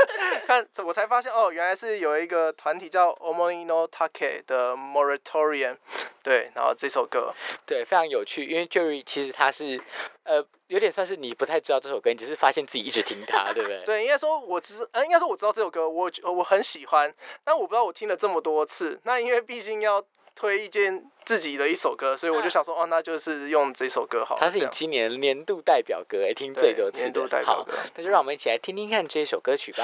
[0.46, 5.76] 看我才发现哦，原来是有一个团体叫 Omonino Take 的 Moratorium，
[6.22, 7.34] 对，然后这首歌，
[7.66, 9.78] 对，非常有趣，因为 Jerry 其实他是
[10.24, 13.82] 呃，有点算是你不太知道这首歌，你只是发现自己一直听它，对不对？
[13.86, 20.02] 对，应该说我知，呃，应该说我知道这首歌，我我很喜欢，但我不知道我听了这么多次，那因为毕竟要
[20.38, 24.40] 推一件自己的一首歌，所以我就嗯想说，哦，那就是用这首歌好了。
[24.40, 27.42] 它是你今年年度代表歌，哎，听最多次的年度代。
[27.42, 29.82] 表歌，那就让我们一起来听听看这首歌曲吧。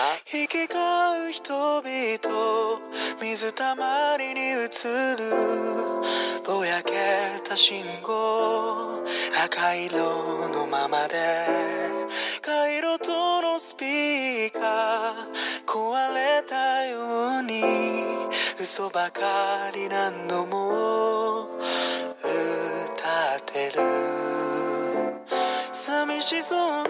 [18.64, 19.20] 嘘ばか
[19.74, 21.68] り何度も歌
[23.36, 23.82] ってる。
[25.70, 26.88] 寂しそうな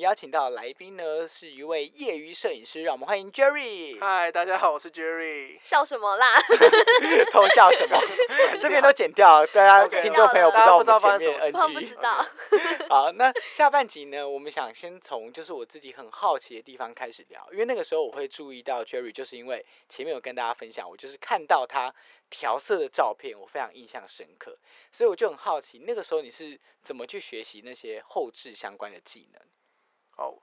[0.00, 4.00] 们邀请到的来宾呢，是一位业余摄影师，让我们欢迎 Jerry。
[4.00, 5.58] 嗨，大家好，我是 Jerry。
[5.62, 6.40] 笑什么啦？
[7.30, 8.00] 偷笑什么？
[8.58, 11.94] 这边都剪掉，大家听众朋友不知道我们前面 NG 知。
[11.96, 12.26] 道。
[12.88, 21.94] 好，那下半集呢，我们想先从就是我自己很好奇的地方开始聊，因为那个时候我会注意到 Jerry，就是因为前面有跟大家分享，我就是看到他
[22.30, 24.56] 调色的照片，我非常印象深刻，
[24.90, 29.42] 所以我就很好奇，那个时候你是怎么去学习那些后置相关的技能？
[30.20, 30.38] 哦，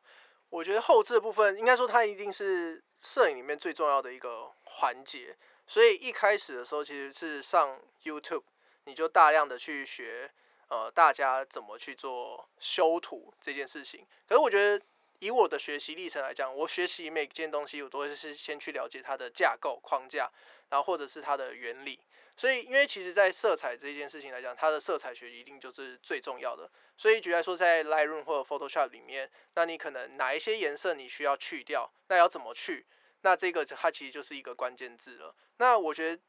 [0.49, 5.37] 我觉得后置的部分，应该说它一定是摄影里面最重要的一个环节。
[5.65, 8.43] 所以一开始的时候，其实是上 YouTube，
[8.85, 10.31] 你就大量的去学，
[10.69, 14.05] 呃，大家怎么去做修图这件事情。
[14.27, 14.85] 可是我觉得，
[15.19, 20.31] 以我的学习历程来讲，我学习每件东西，我都会是先去了解它的架构框架，
[20.69, 21.99] 然后或者是它的原理。
[22.35, 26.69] 所以，因为其实，在色彩这件事情来讲，它的色彩学一定就是最重要的。
[26.95, 32.85] 所以，举例来说，在 Lightroom 或者 Photoshop 里面，那你可能哪一些颜色你需要去掉，那要怎么去？
[33.21, 35.35] 那这个它其实就是一个关键字了。
[35.57, 36.21] 那我觉得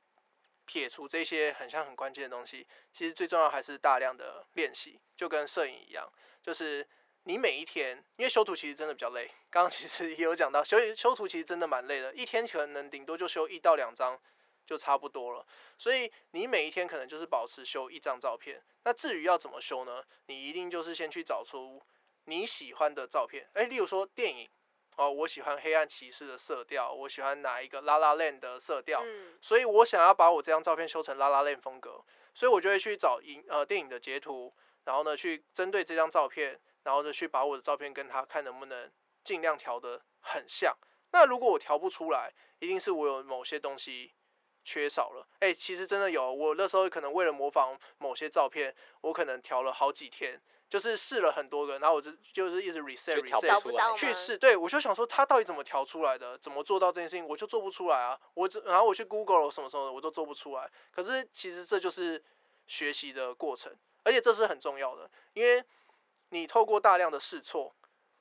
[0.65, 6.11] 撇除这些很像很关键的东西，其实最重要还是大量的练习，就跟摄影一样，
[6.43, 6.89] 就是
[7.29, 9.31] 你每一天，因为修图其实真的比较累。
[9.51, 14.19] 刚刚其实也有讲到，修修图其实真的蛮累的，一天可能顶多就修一到两张
[14.65, 15.47] 就差不多了。
[15.77, 18.63] 所以你每一天可能就是保持修一张照片。
[18.85, 20.03] 那至于要怎么修呢？
[20.25, 21.83] 你一定就是先去找出
[22.25, 24.49] 你喜欢的照片，诶，例如说电影。
[24.97, 32.03] 哦，我喜欢黑暗骑士的色调，我喜欢哪一个拉拉链的色调，嗯，所以我想要把我这张照片修成拉拉链风格，
[32.35, 38.91] 所以我就会去找影呃电影的截图，然后呢去针对这张照片，然后呢去把我的照片跟他看能不能
[39.25, 40.77] 尽量调的很像。
[41.11, 44.13] 那如果我调不出来，一定是我有某些东西
[44.63, 45.27] 缺少了。
[45.41, 50.39] 哎、其实真的有，我那时候可能为了模仿某些照片，我可能调了好几天，
[50.69, 58.21] 就是试了很多个，然后我就就是一直 reset reset 去试，对我就想说他到底怎么调出来的，怎么做到这件事情，我就做不出来啊。
[58.35, 60.71] 我只然后我去 Google 什么什么的，我都做不出来。
[60.91, 62.23] 可是其实这就是
[62.67, 65.65] 学习的过程，而且这是很重要的，因为
[66.31, 67.75] 你透过大量的试错，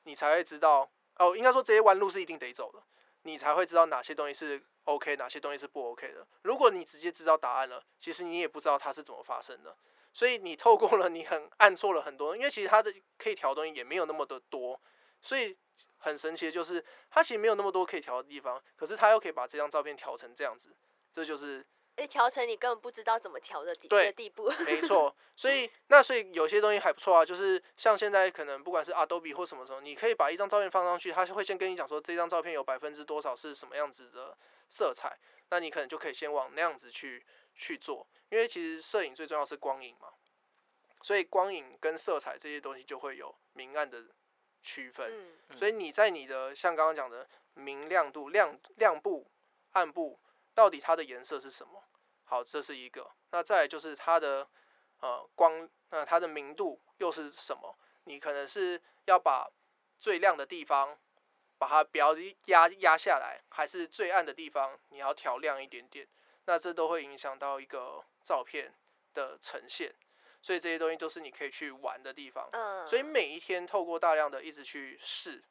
[0.04, 2.84] 你才会知道哦，应该说这些弯路是一定得走的，
[3.24, 6.28] 你才会知道哪些东西是 OK，哪些东西是不 OK 的。
[6.44, 9.76] 如果你直接知道答案了，其实你也不知道它是怎么发生的。
[10.14, 14.82] 所以你透过了你很按错了很多，因为其实它的可以调东西也没有那么的多，
[15.22, 15.56] 所以
[15.98, 20.76] 很神奇的就是它其实没有那么多可以调的地方，可是它又可以把这张照片调成这样子，
[21.12, 21.64] 这就是
[22.06, 24.52] 调成你根本不知道怎么调的底对的地步。
[24.66, 25.16] 没 错。
[25.36, 34.38] 所以那所以有些东西还不错啊，就是像现在可能不管是 Adobe 或什么时候，你可以把一张照片放上去，它会先跟你讲说这张照片有百分之多少是什么样子的
[34.70, 35.18] 色彩，
[35.50, 40.10] 那你可能就可以先往那样子去去做，因为其实摄影最重要是光影嘛，
[41.02, 44.04] 所以光影跟色彩这些东西就会有明暗的
[44.62, 45.12] 区分。
[45.50, 49.26] 嗯，所以你在你的像刚刚讲的明亮度、亮亮部、
[49.72, 50.20] 暗部，
[50.54, 51.84] 到底它的颜色是什么？
[52.30, 53.10] 好，这是一个。
[53.32, 54.48] 那再来就是它的
[55.00, 57.76] 呃光，那它的明度又是什么？
[58.04, 59.50] 你可能是要把
[59.98, 60.98] 最亮的地方
[61.58, 62.14] 把它不要
[62.46, 66.08] 压压下来，还是最暗的地方你要调亮一点点？
[66.46, 68.74] 那这都会影响到一个照片
[69.14, 69.96] 的呈现。
[70.42, 72.48] 所以这些东西都是你可以去玩的地方。
[72.54, 75.44] 嗯，所以每一天透过大量的一直去试，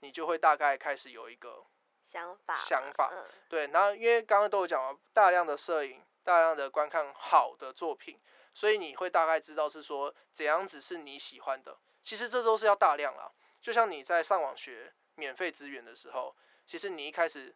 [0.00, 1.64] 你就会大概开始有一个
[2.02, 3.68] 想法想法嗯对。
[3.68, 8.20] 然后因为刚刚都有讲了，大量的摄影，大量的观看好的作品，
[8.54, 11.78] 所以你会大概知道是说怎样子是你喜欢的。
[12.02, 13.30] 其实这都是要大量啦，
[13.60, 16.34] 就像你在上网学免费资源的时候，
[16.66, 17.54] 其实你一开始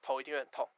[0.00, 0.68] 头一定会很痛。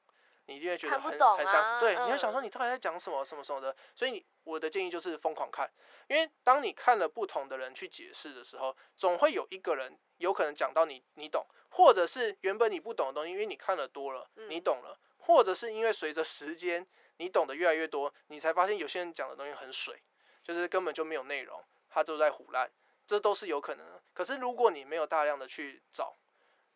[0.47, 5.73] 你一定会觉得很很相似，啊对，你会想说嗯你到底在讲什么什么什么的，所以你我的建议就是疯狂看，
[6.07, 20.03] 因为当你看了不同的人去解释的时候，总会有一个人有可能讲到你你懂，或者是原本你不懂的东西，因为你看了多了，你懂了，或者是因为随着时间你懂得越来越多，你才发现有些人讲的东西很水，
[20.43, 22.71] 就是根本就没有内容，他都在胡乱，
[23.07, 24.03] 这都是有可能的。
[24.13, 26.17] 可是如果你没有大量的去找，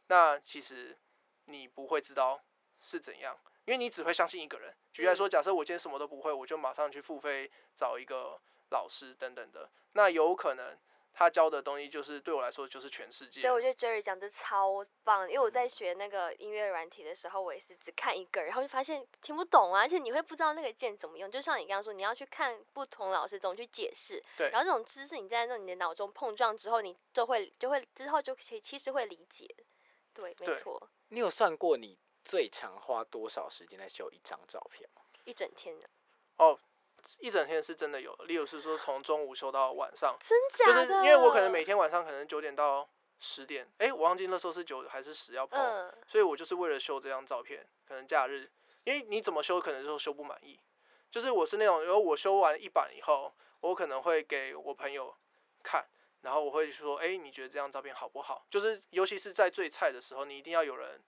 [0.06, 0.98] 那其实
[1.46, 2.42] 你不会知道
[2.80, 3.38] 是怎样。
[3.64, 4.74] 因为你只会相信一个人。
[4.94, 10.78] 举例来说，假设我今天什么都不会，我就马上去付费找一个老师等等的，那有可能
[11.18, 13.50] 他教的东西就是对我来说就是全世界对，。
[13.50, 21.28] 我觉得 Jerry 讲的超棒，因为我在学那个音乐软体的时候，我也是只看一个，然后就发现听不懂啊，而且你会不知道那个键怎么用。
[21.28, 29.44] 就像你刚刚说，你要去看不同老师怎么去解释，对然后这种知识你在那你的脑中碰撞之后，你就会就会之后就其其实会理解。
[30.14, 35.02] 对，没错，你有算过你最长花多少时间在修一张照片吗？
[35.24, 35.90] 一整天的。
[36.36, 36.56] 哦，
[37.20, 40.86] 一整天是真的有，例如是说从中午休到晚上，真假就？
[40.86, 48.50] 是因为我可能每天晚上可能九点到十点，哎、我忘记那时候是九还是十要嗯所以我就是为了修这张照片，可能假日，
[48.84, 50.60] 因为你怎么修可能就修不满意，
[51.10, 55.14] 就是我是那种，然后我修完一版以后，我可能会给我朋友
[55.62, 55.88] 看，
[56.20, 58.46] 然后我会说，哎、你觉得这张照片好不好？
[58.50, 61.00] 就是尤其是在最菜的时候，你一定要有人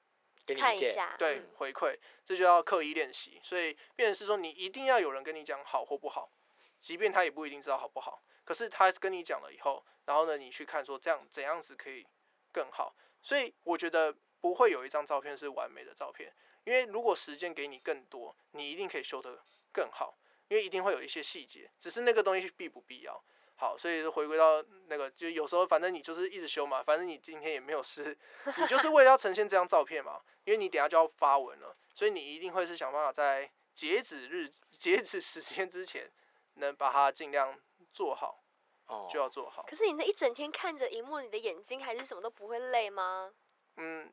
[0.55, 0.89] 给你意见。
[0.89, 3.41] 看一下，对嗯回馈，这就要刻意练习。
[3.43, 6.31] 所以，变成是说，你一定要有人跟你讲好或不好，
[6.79, 12.07] 即便他也不一定知道好不好，可是他跟你讲了以后，然后呢，你去看说这样怎样子可以
[12.53, 12.95] 更好。
[13.22, 16.33] 所以，我觉得不会有一张照片是完美的照片，
[16.64, 20.18] 因为如果时间给你更多，你一定可以修得更好，
[20.49, 23.22] 因为一定会有一些细节，只是那个东西必不必要。
[23.61, 36.11] 好，所以回归到那个，就有时候反正你就是一直修嘛，反正你今天也没有事，你就是为了要呈现这张照片嘛，因为你等下就要发文了，所以你一定会是想办法在截止日、截止时间之前，
[36.55, 37.61] 能把它尽量
[37.93, 38.43] 做好，
[38.87, 39.63] 哦，就要做好。
[39.69, 43.31] 可是你那一整天看着荧幕，你的眼睛还是什么都不会累吗？
[43.77, 44.11] 嗯，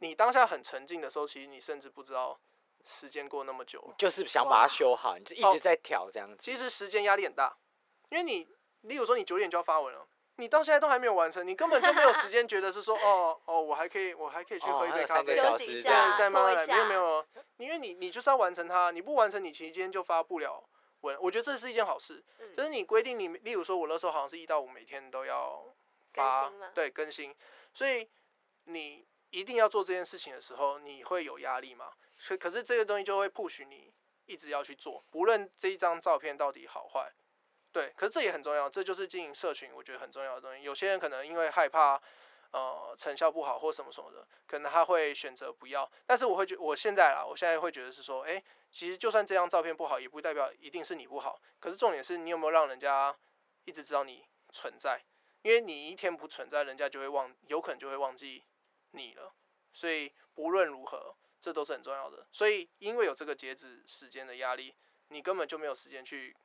[0.00, 2.40] 你当下很沉浸的时候，其实你甚至不知道
[2.84, 3.94] 时间过那么久。
[3.96, 6.36] 就是想把它修好，你就一直在调这样子。
[6.40, 7.56] 其实时间压力很大，
[8.10, 8.48] 因为你，
[8.84, 10.06] 例如说你九点就要发文了。
[10.36, 16.66] 你到现在都还没有完成，你根本就没有时间觉得是说， 哦哦，我还可以，我还可以去哦喝一杯咖啡还有三个，小休息一时这样下，再慢慢来。
[16.66, 17.24] 没有没有，
[17.58, 20.68] 因为你你就是要完成它，你不完成，你其实今天就发不了
[21.02, 21.16] 文。
[21.20, 25.64] 我觉得这是一件好事，嗯就是你规定你，例如说我那时候好像是一到五每天都要
[26.12, 27.32] 更发新吗，对更新，
[27.72, 28.08] 所以
[28.64, 31.92] 你一定要做这件事情的时候，你会有压力嘛？
[32.18, 33.92] 所以可是这个东西就会 push 你
[34.26, 37.12] 一直要去做，不论这一张照片到底好坏。
[37.74, 40.62] 对，可是这也很重要，这就是经营社群，我觉得很重要的东西。
[40.62, 42.00] 有些人可能因为害怕，
[42.52, 45.90] 呃，成效不好或什么什么的，可能他会选择不要。
[46.06, 51.42] 但是我会觉，我现在啦，我现在会觉得是说，诶，其实就算这张照片不好，也不代表一定是你不好。
[51.58, 53.12] 可是重点是你有没有让人家
[53.64, 55.02] 一直知道你存在，
[55.42, 58.44] 因为你一天不存在，人家就会忘，有可能就会忘记
[58.92, 59.34] 你了。
[59.72, 62.24] 所以不论如何，这都是很重要的。
[62.30, 64.72] 所以因为有这个截止时间的压力，
[65.08, 66.36] 你根本就没有时间去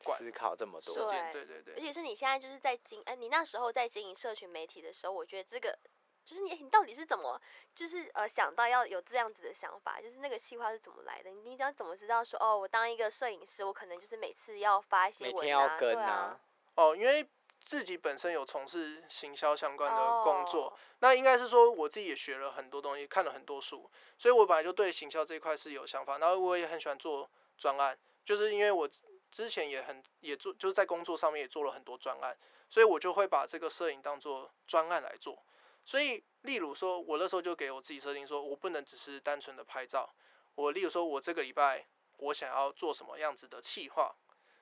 [0.00, 1.80] 思考这么多，对对对对而。
[1.80, 5.76] 且是你现在就是在经，哎、你那时候在经营社群媒体的时候，我觉得这个
[6.24, 7.40] 就是你，你到底是怎么，
[7.74, 11.30] 就是呃想到要有这样子的想法，就是那个计划是怎么来的？
[11.30, 16.40] 你你要怎么知道说，哦，我当一个摄影师，我可能就是每次要发一些每文啊，天要跟对啊，
[16.74, 17.26] 哦，因为
[17.64, 28.88] 自己本身有从事行销相关的工作，哦那应该是说我自己也学了很多东西，看了很多书，所以我本来就对行销这一块是有想法，然后我也很喜欢做专案，就是因为我
[29.30, 32.36] 之前也很也做，就是在工作上面也做了很多专案，
[32.68, 35.42] 所以我就会把这个摄影当做专案来做。
[35.84, 40.14] 所以，例如说，我那时候就给我自己设定说，我不能只是单纯的拍照。
[40.54, 41.86] 我例如说，我这个礼拜
[42.18, 44.14] 我想要做什么样子的企划，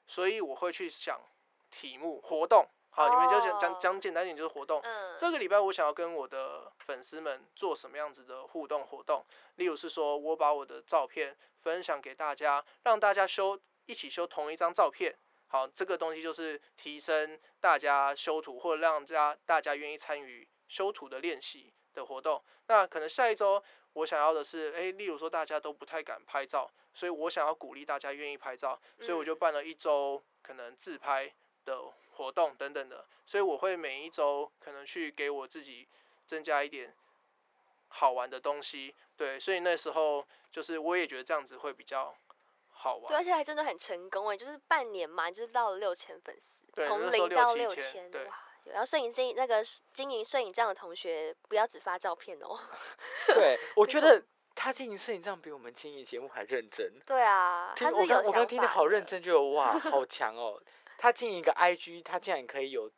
[0.07, 1.21] 所以我会去想
[1.69, 2.69] 题目、活动。
[2.91, 4.81] 好，你们就讲讲哦讲简单一点，就是活动。
[4.83, 9.25] 嗯，这个礼拜我想要跟我的粉丝们做什么样子的互动活动？
[9.57, 15.16] 例如是说我把我的照片分享给大家，让大家修一起修同一张照片。
[15.49, 22.43] 好，这个东西就是提升大家修图，或者让家大家愿意参与修图的练习的活动。
[22.66, 23.62] 那可能下一周
[23.93, 31.32] 我想要的是，诶，例如说大家都不太敢拍照，所以我想要鼓励大家愿意拍照，所以我就嗯办了一周可能自拍
[31.64, 31.80] 的
[32.11, 35.87] 活动等等的，所以我会每一周可能去给我自己
[36.26, 36.93] 增加一点
[37.89, 42.14] 好玩的东西，对，所以那时候就是我也觉得这样子会比较
[42.79, 48.43] 好对，而，且还真的很成功哎，就是半年嘛，就是到了六千粉丝，从零到六千对哇！
[48.66, 52.59] 然后摄影经那个经营摄影这样的同学，不要只发照片哦。
[53.35, 54.22] 对，我 觉得
[54.55, 56.93] 他经营摄影这样比我们经营节目还认真。
[57.07, 60.61] 对啊，他是有我刚听得法好认真，就有哇，好强哦！
[60.99, 62.91] 他经营一个 IG，他竟然可以有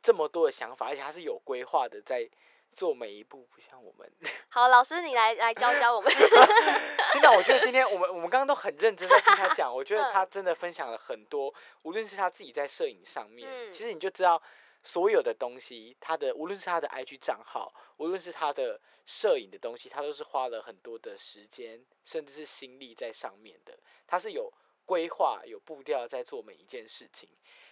[0.00, 2.28] 这么多的想法，而且他是有规划的，在
[2.74, 4.10] 做每一步，不像我们。
[4.48, 6.12] 好，老师你来来教教我们。
[7.12, 11.52] 真的，我觉得今天我们我们刚刚都很认真在听他讲，我觉得嗯他真的分享了很多，
[11.82, 14.40] 无论是他自己在摄影上面，嗯其实你就知道
[14.82, 23.78] 所有的东西，他的无论是他的 IG 账号，无论是他的摄影的东西，他都是花了很多的时间，甚至是心力在上面的。
[24.06, 24.52] 他是有
[24.84, 27.28] 规划、有步调在做每一件事情。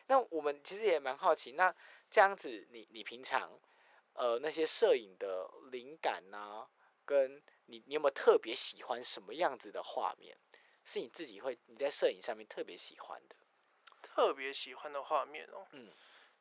[0.09, 1.75] 那我们其实也蛮好奇，那
[2.11, 3.51] 这样子你，你平常
[4.17, 6.67] 呃那些摄影的灵感呐、
[7.05, 10.37] 跟你你有没有特别喜欢什么样子的画面？
[10.85, 13.37] 是你自己会你在摄影上面特别喜欢的？
[14.01, 15.67] 特别喜欢的画面哦。
[15.73, 15.93] 嗯，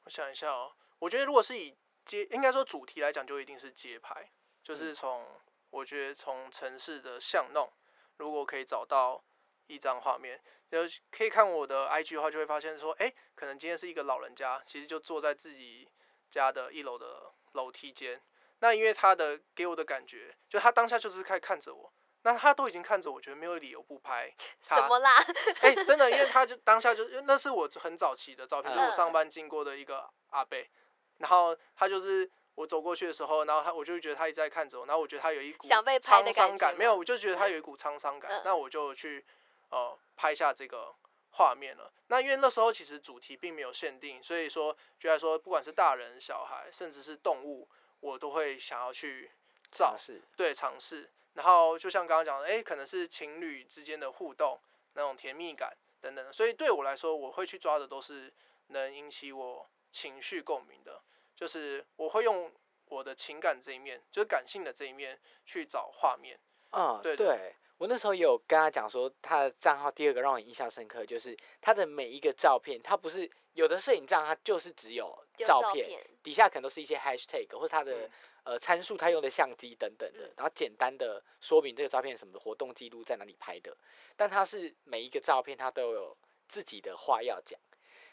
[0.03, 4.31] 我想一下哦，我觉得如果是以街，应该说主题来讲，就一定是街拍，
[4.63, 5.25] 就是从、
[5.71, 7.73] 我觉得从城市的巷弄，
[8.17, 9.23] 如果可以找到
[9.67, 10.41] 一张画面。
[10.69, 15.89] 就可以看我的 IG 的话，就会发现说，哎、可能今天是一个老人家，其实就坐在自己
[16.29, 18.21] 家的一楼的楼梯间。
[18.59, 21.91] 那因为他的给我的感觉，就他当下就是开始看着我，
[22.21, 24.33] 那他都已经看着我，觉得没有理由不拍
[24.65, 24.77] 他。
[24.77, 25.17] 什么啦？
[25.61, 30.69] 哎、真的，因为他就当下就，因为那是我很早期的照片，就是我嗯上班经过的一个阿贝，
[31.17, 39.23] 然后他就是我走过去的时候，然后他我就觉得他一直在看着我，然后我觉得他有一股沧桑感，感没有，我就觉得他有一股沧桑感，嗯那我就去
[39.69, 40.95] 呃拍下这个
[41.35, 41.91] 画面了。
[42.07, 47.67] 那因为那时候其实主题并没有限定，所以说觉得说不管是大人、小孩，甚至是动物，
[47.99, 49.31] 我都会想要去
[49.71, 49.97] 照尝。
[49.97, 51.09] 试对尝试。
[51.33, 54.57] 然后就像刚刚讲的，哎，可能是情侣之间的互动，
[54.93, 56.31] 那种甜蜜感等等。
[56.31, 58.31] 所以对我来说，我会去抓的都是
[58.67, 61.01] 能引起我情绪共鸣的，
[61.35, 62.49] 就是我会用
[62.85, 66.39] 我的情感这一面，就是感性的这一面去找画面。
[66.71, 75.05] 嗯，对对对我那时候也有跟他讲说，他的账号第二个让我印象深刻，就是他的每一个照片，他不是有的摄影账，他就是只有
[75.37, 78.11] 有照片，照片底下可能都是一些 hashtag 或是他的、嗯
[78.45, 83.75] 呃参数，他用的相机等等的嗯，然后简单的说明这个照片什么的活动记录在哪里拍的，
[84.15, 86.15] 但他是每一个照片他都有
[86.47, 87.59] 自己的话要讲。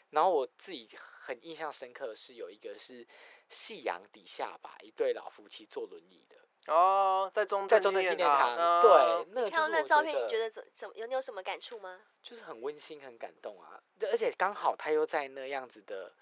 [0.09, 3.07] 然后我自己很印象深刻的是有一个是
[3.49, 6.37] 夕阳底下吧，一对老夫妻坐轮椅的，
[6.67, 11.99] 哦，在中在正纪念中正纪念堂，嗯对，那个就是看到那照片，你觉得怎怎么有你有什么感触吗？
[12.21, 13.81] 就是很温馨、很感动啊！
[14.11, 16.13] 而且刚好他又在那样子的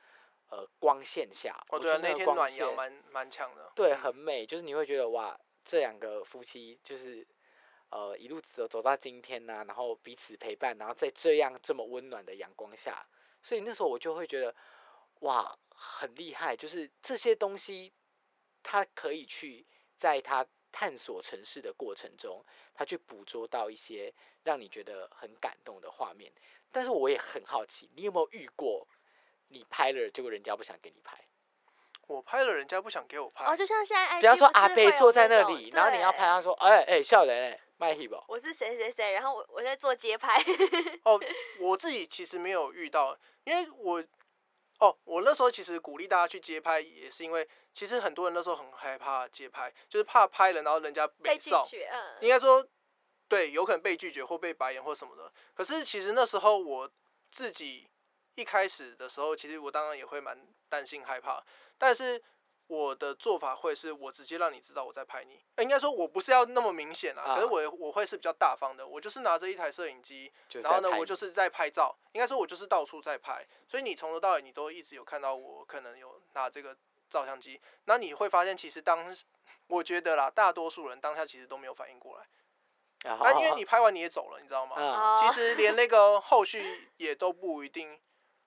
[0.49, 3.71] 呃光线下，哦，对啊，我觉得那天暖阳蛮蛮强的。
[3.75, 7.25] 对，嗯很美，就是你会觉得哇，这两个夫妻就是
[7.89, 13.05] 呃一路走走到今天呐、然后彼此陪伴，然后在这样这么温暖的阳光下，
[13.43, 14.55] 所以那时候我就会觉得
[15.19, 17.93] 哇，很厉害，就是这些东西，
[18.63, 19.67] 他可以去
[20.01, 22.43] 在他探索城市的过程中，
[22.73, 24.11] 他去捕捉到一些
[24.43, 26.31] 让你觉得很感动的画面。
[26.71, 28.87] 但是我也很好奇，你有没有遇过
[29.49, 31.23] 你拍了，结果人家不想给你拍？
[32.07, 33.45] 我拍了，人家不想给我拍。
[33.45, 38.23] 哦，就像现在比方说阿贝坐在那里，然后你要拍，他说：“哎哎，笑人哎，卖 hip 哦。
[38.27, 40.35] 我是谁谁谁，然后我我在做街拍，
[41.03, 41.21] 哦，
[41.61, 44.03] 我自己其实没有遇到，因为我
[44.81, 52.67] 哦，我那时候其实鼓励大家去街拍，也是因为其实很多人那时候很害怕街拍，就是怕拍了然后人家被拒照，绝，嗯，应该说
[53.27, 55.31] 对，有可能被拒绝或被白眼或什么的。
[55.53, 56.91] 可是其实那时候我
[57.31, 57.87] 自己
[58.35, 61.43] 一开始的时候，其实我当然也会蛮担心害怕，
[61.77, 62.21] 但是。
[62.71, 67.35] 我的做法会是我直接让你知道我在拍你，呃应该说我不是要那么明显啊，啊。
[67.35, 76.73] 可是我我会是比较大方的，我就是拿着一台摄影机，然后呢，我就是在拍照，应该说我就是到处在拍，所以你从头到尾你都一直有看到我可能有拿这个
[77.09, 79.13] 照相机，那你会发现其实当
[79.67, 82.25] 我觉得啦，大多数人当下其实都没有反应过来，
[83.03, 84.75] 然后那、因为你拍完你也走了，你知道吗？
[84.77, 85.21] 嗯，哦。
[85.21, 87.99] 其实连那个后续也都不一定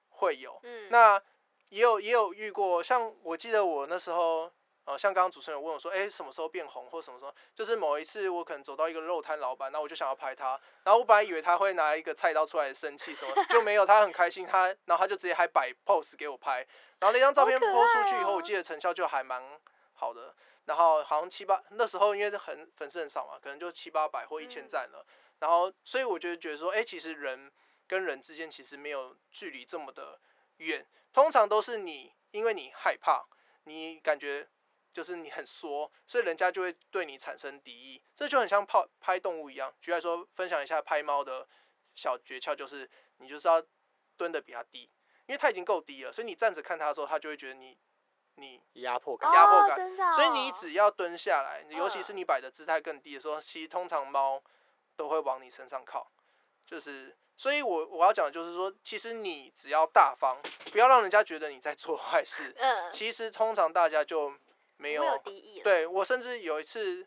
[0.08, 0.58] 会有。
[0.62, 1.22] 嗯，那
[1.70, 4.50] 也有也有遇过，像我记得我那时候，
[4.84, 16.58] 呃，像刚刚主持人问我说，哎、什么时候变红或什么时候，就是某一次我可能走到一个肉摊老板，那我就想要拍他，然后我本来以为他会拿一个菜刀出来生气什么，就没有，他很开心，他然后他就直接还摆 pose 给我拍，
[17.00, 19.42] 然后那张照片好可 po 出去以后，哦我记得成效就还蛮
[19.94, 20.34] 好的，
[20.66, 24.68] 然后好像七八那时候因为很粉丝很少嘛，可能就七八百或一千嗯。
[24.68, 25.04] 赞了，
[25.38, 27.50] 然后所以我就觉得说，哎、其实人
[27.86, 30.20] 跟人之间其实没有距离这么的
[30.58, 33.26] 远，通常都是你因为你害怕，
[33.64, 34.48] 你感觉
[34.92, 38.02] 就是你很缩，所以人家就会对你产生敌意。
[38.14, 39.74] 这就很像拍拍动物一样。
[39.80, 41.48] 举例来说，分享一下拍猫的
[41.94, 42.88] 小诀窍，就是
[43.18, 43.62] 你就是要
[44.16, 44.82] 蹲的比它低，
[45.26, 47.76] 因为它已经够低了，所以你站着看它的时候，它就会觉得你
[48.36, 54.42] 你压迫感，压迫感哦哦，所以你只要蹲下来，尤其是嗯你摆的姿态更低的时候，其实通常猫
[54.96, 56.10] 都会往你身上靠。
[56.66, 62.54] 就是，所以我我要讲的就是说，其实你只要大方，不要让人家觉得你在做坏事。
[62.56, 64.32] 嗯，其实通常大家就
[64.76, 65.18] 没有有。
[65.18, 67.06] 敌意，对我甚至有一次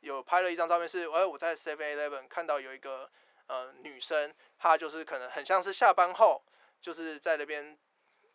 [0.00, 3.10] 有拍了一张照片是，哎，我在 Seven Eleven 看到有一个
[3.48, 6.42] 呃女生，她就是可能很像是下班后
[6.80, 7.76] 就是在那边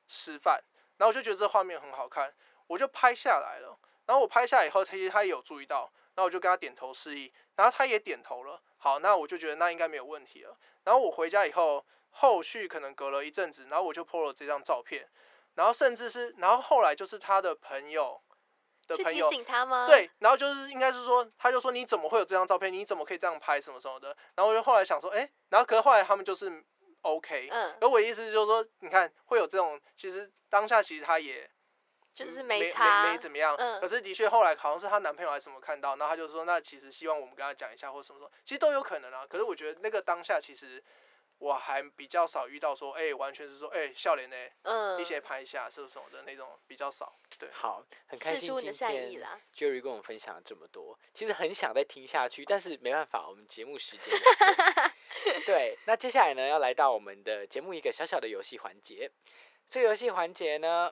[0.07, 0.61] 吃饭，
[0.97, 2.33] 然后我就觉得这画面很好看，
[2.67, 3.79] 我就拍下来了。
[4.05, 8.61] 然后我拍下来以后，其实她也有注意到，然后我就跟她点头示意，然后她也点头了。
[8.83, 10.57] 好，那我就觉得那应该没有问题了。
[10.85, 15.07] 然后我回家以后，后续可能隔了一阵子，然后我就 po 了这张照片，
[15.53, 18.19] 然后甚至是，然后后来就是他的朋友
[18.87, 22.73] 的朋友醒他吗？，对，然后就是应该是说，他就说你怎么会有这张照片？
[22.73, 24.07] 你怎么可以这样拍什么什么的？
[24.33, 26.51] 然后我就后来想说，哎、然后可是后来他们就是
[27.01, 31.47] OK，嗯而我的意思就是说，你看会有这种，其实当下其实他也
[32.13, 33.55] 就是没差，没没怎么样。
[33.57, 39.25] 嗯可是的确后来好像是她男朋友还是什么看到，然后她就说，那其实希望我们跟她讲一下或什么什么，其实都有可能啊。
[39.29, 40.83] 可是我觉得那个当下其实
[41.37, 47.11] 我还比较少遇到说，哎、完全是说，哎、笑脸呢，嗯，一些拍一下是什么的那种比较少。
[47.39, 49.39] 对，好，很开心今天啦。
[49.57, 54.13] Jerry 跟我们分享了这么多，其实很想再听下去，但是没办法，我们节目时间。
[55.45, 59.09] 对，那接下来呢，要来到我们的节目一个小小的游戏环节。
[59.67, 60.91] 这个游戏环节呢，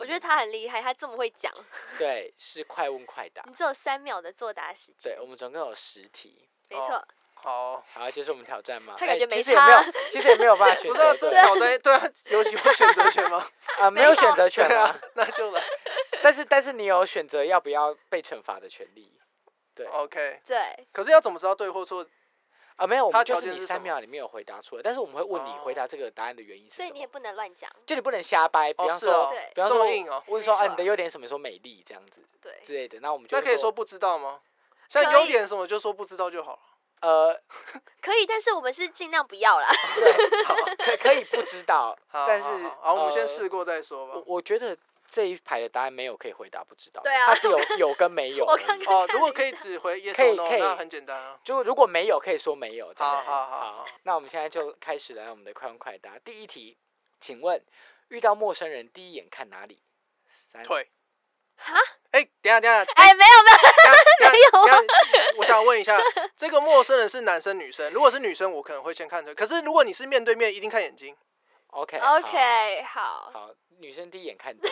[0.00, 1.52] 我觉得他很厉害，他这么会讲。
[1.98, 3.52] 对，是快问快答你。
[3.52, 6.48] 只有三秒的作答时间对，，我们总共有十题。
[6.68, 7.02] 没错。
[7.40, 8.96] 好，好，接受我们挑战嘛？
[8.98, 13.48] 他感觉没哎其实也没有差，其实也没有办法 选不是、啊、择对这挑战对啊，有有选择权吗？
[13.78, 15.62] 啊，没有选择权啊。，那就来。
[16.20, 19.14] 但是但是你有选择要不要被惩罚的权利。
[19.74, 22.04] 对 OK，对，可是要怎么知道对或错？
[22.78, 27.06] 啊，没有，我他们就是你三秒里面有回答出来，但是我们会问你哦回答这个答案的原因是什么所以你也。
[27.06, 27.68] 不能乱讲。
[27.84, 31.26] 就你不能瞎掰，比哦方说，比方说么硬哦问说啊，你的优点是什么？
[31.26, 34.40] 说美丽这样子对，之类的，那我们就会那可以说不知道吗？
[34.88, 36.58] 像优点什么就说不知道就好了。
[37.00, 37.32] 呃，
[38.02, 39.68] 可以，但是我们是尽量不要啦。
[40.78, 44.24] 可可以不知道，好，但是好好好，我们先呃试过再说吧我吧。
[44.26, 44.76] 我觉得
[45.10, 48.44] 这一排的答案没有可以回答不知道的，对啊它只有 有跟没有。
[48.44, 51.38] 我刚刚哦，看如果可以下只回 yes 可以 or no，可以那很简单啊。
[51.42, 53.28] 就如果没有，可以说没有这样子。
[53.28, 56.18] 好好好好那我们现在就开始来我们的快问快答。
[56.18, 56.76] 第一题，
[57.20, 57.62] 请问
[58.08, 59.82] 遇到陌生人第一眼看哪里？
[60.26, 60.90] 三腿。
[61.56, 61.74] 哈？
[62.12, 65.98] 哎，等下等下，哎，没有没有，没有 我想问一下，
[66.36, 67.92] 这个陌生人是男生女生？
[67.92, 69.34] 如果是女生，我可能会先看腿。
[69.34, 71.16] 可是如果你是面对面，一定看眼睛。
[71.68, 73.30] OK OK，好。
[73.32, 74.70] 好，女生第一眼看腿，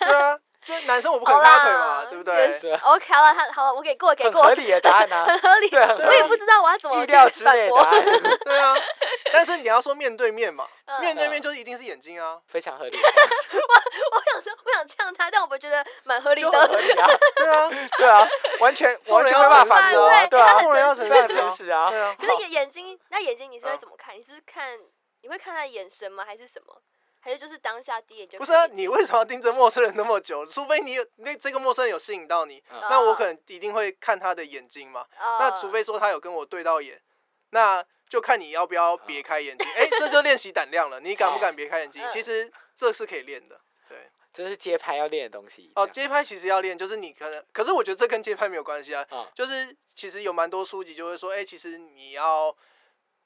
[0.00, 2.52] 对啊，就男生我不可好能看他腿啦嘛，对不对？
[2.52, 5.68] 是 OK，好了，他好了，我给过，给过，很合理的答案啊，很合理。
[5.70, 7.82] 对，很合我也理不知道我要怎么去意料之反驳。
[7.90, 8.74] 内的答案，对啊，
[9.32, 12.38] 但是你要说面对面嘛，嗯面对面就是一定是眼睛啊。
[12.48, 16.82] 非常合理， 我我想说，我想呛他，但我觉得蛮合理就很合的。
[16.82, 18.28] 理啊，对啊，对啊，
[18.60, 22.14] 完全 完全没办法反驳啊，对对啊，他很做人要诚实诚实非常诚实啊对，啊。
[22.18, 24.14] 可是眼眼睛，那眼睛你是会嗯怎么看？
[24.16, 24.78] 你是看
[25.22, 26.24] 你会看他的眼神吗？
[26.26, 26.74] 还是什么？
[27.24, 30.44] 还是就是当下第一眼就不是啊，你为什么要盯着陌生人那么久？
[30.44, 35.06] 除非你有那这个陌生人有吸引到你，嗯那我可能一定会看他的眼睛嘛。
[35.18, 37.00] 那哦除非说他有跟我对到眼，
[37.48, 39.66] 那就看你要不要别开眼睛。
[39.74, 41.00] 哎，这就练习胆量了。
[41.00, 42.02] 你敢不敢别开眼睛？
[42.04, 43.58] 嗯其实这是可以练的。
[43.88, 45.72] 对，这是街拍要练的东西。
[45.76, 49.06] 哦，街拍其实要练，就是你可能，可是我觉得这跟街拍没有关系啊。
[49.10, 52.54] 嗯就是其实有蛮多书籍就会说，哎、其实你要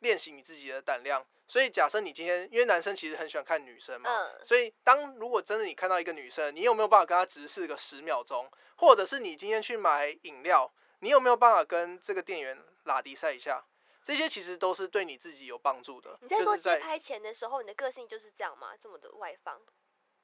[0.01, 1.24] 练习你自己的胆量。
[1.46, 8.51] 所以假设你今天，因为男生其实很喜欢看女生嘛，嗯所以当如果真的你看到一个女生，你有没有办法跟她直视个十秒钟？
[8.76, 10.70] 或者是你今天去买饮料，
[11.01, 13.64] 你有没有办法跟这个店员拉迪赛一下？
[14.03, 16.18] 这些其实都是对你自己有帮助的。
[16.22, 18.76] 你在做街拍前的时候，你的个性就是这样吗？
[18.80, 19.61] 这么的外放？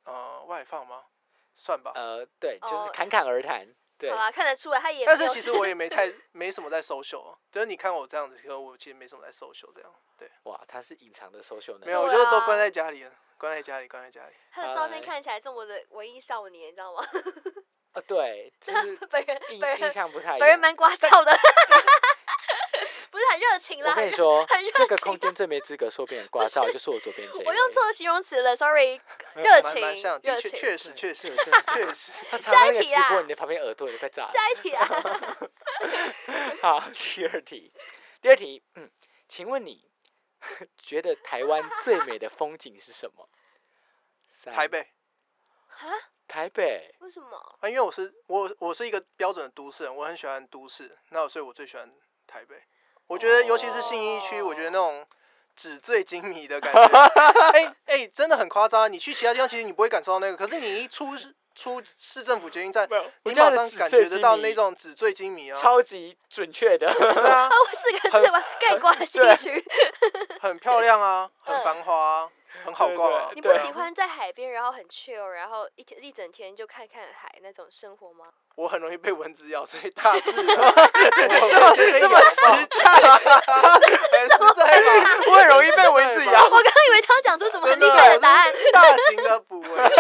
[0.05, 1.07] 呃外放吗？
[1.55, 1.93] 算吧。
[1.95, 3.67] 呃，对，就是哦侃侃而谈，
[3.99, 5.07] 对好，啊，看得出来他也。
[5.07, 9.95] 但是其实我也没太没什么在 social，就是你看我这样子，可是我其实没什么在 social 这样。
[10.17, 14.35] 对，哇，他是隐藏的 social 能没有，我就都关在家里了，关在家里，关在家里。
[14.51, 17.05] 他的照片哎看起来这么的文艺少年，你知道吗？
[17.93, 20.41] 啊， 对，就是 本人印本人印象不太一样。
[20.41, 21.33] 本人蛮聒噪的，
[23.35, 23.91] 很热情啦。
[23.91, 27.41] 我跟你很说很热，这个空间最没资格说别人聒噪， 就是我左边这。
[27.45, 29.01] 我用错形容词了，sorry。
[29.35, 29.83] 热情
[30.23, 30.51] 热情。
[30.53, 31.37] 确确实 确实
[31.75, 32.13] 确实。
[32.39, 34.31] 下一题啊直播，你的旁边耳朵也快炸了。
[34.31, 34.87] 下一题啊，
[36.63, 37.73] 好，第二题，
[38.23, 38.89] 第二题，嗯，
[39.29, 39.91] 请问你
[40.81, 43.29] 觉得台湾最美的风景是什么？
[44.29, 44.81] 三台，北
[45.69, 45.91] 啊？
[46.29, 47.37] 台北，为什么？
[47.61, 51.91] 啊，因为我是我我是一个标准的都市人，我很喜欢都市，那所以我最喜欢
[52.27, 52.63] 台北。
[53.07, 55.05] 我觉得尤其是信义区，我觉得那种
[55.55, 56.81] 纸醉金迷的感觉，
[57.53, 58.91] 哎哎、真的很夸张。
[58.93, 61.09] 你去其他地方，其实你不会感受到那个，可是你一出
[61.55, 62.89] 出市政府捷运站，
[63.23, 66.93] 你马上感觉得到那种纸醉金迷啊，超级准确的。
[66.93, 69.65] 对啊，哦，四个字吧，盖棺的新一区。
[70.41, 72.29] 很漂亮啊，很嗯繁华啊，
[72.65, 73.31] 很好逛啊。
[73.35, 78.27] 你不喜欢在海边，然后很 chill，然后一天一整天就看看海那种生活吗？
[78.57, 82.85] 我很容易被蚊子咬，所以大自然 我这 么我觉得这么拥实抱在，
[84.15, 85.25] 很实在吧？
[85.27, 86.51] 我很容易被蚊子咬我。
[86.51, 89.91] 刚刚以为他要讲出什么很厉害的答案大型的捕蚊。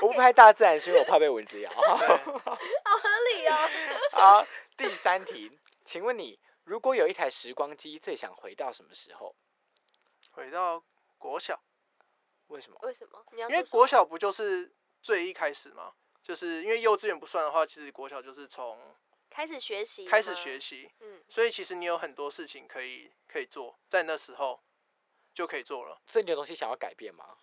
[0.00, 1.70] 我不拍大自然，是因为我怕被蚊子咬。
[1.70, 3.56] 好合理哦。
[4.12, 9.34] 好，第三题，请问你如果有一台时光机，最想回到什么时候？
[10.32, 10.84] 回到
[11.18, 11.62] 国小，
[12.48, 12.78] 为什么？
[12.82, 13.24] 为什么？
[13.32, 15.94] 你要因为国小不就是最一开始嘛？
[16.22, 18.78] 就是因为幼稚园不算的话，其实国小就是从
[19.28, 20.58] 开始学习，开始学。
[20.58, 24.62] 习，嗯，所以其实你有很多事情可以可以做，在那时候
[25.34, 26.00] 就可以做了。
[26.06, 27.36] 所以你有东西想要改变吗？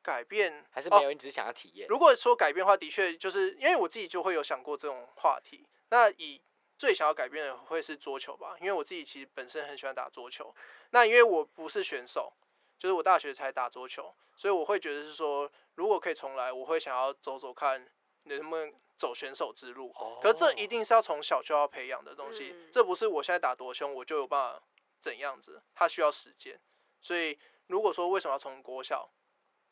[0.00, 1.12] 改变还是没有？
[1.12, 1.88] 你只是想要体验？
[1.88, 5.68] 如果说改变的话，的确就是因为我自己就会有想过这种话题。
[5.90, 6.40] 那以
[6.78, 10.54] 最想要改变的会是桌球吧，因为我自己其实本身很喜欢打桌球。
[10.90, 12.32] 那因为我不是选手，
[12.78, 17.90] 就是我大学才打桌球，所以我会觉得是说，如果可以重来，我会想要走走看
[18.22, 19.92] 能不能走选手之路。
[19.96, 24.62] 哦可这一定是要从小就要培养的东西，嗯这不是我现在打多凶我就有办法
[25.00, 26.60] 怎样子，它需要时间。
[27.00, 29.10] 所以如果说为什么要从国小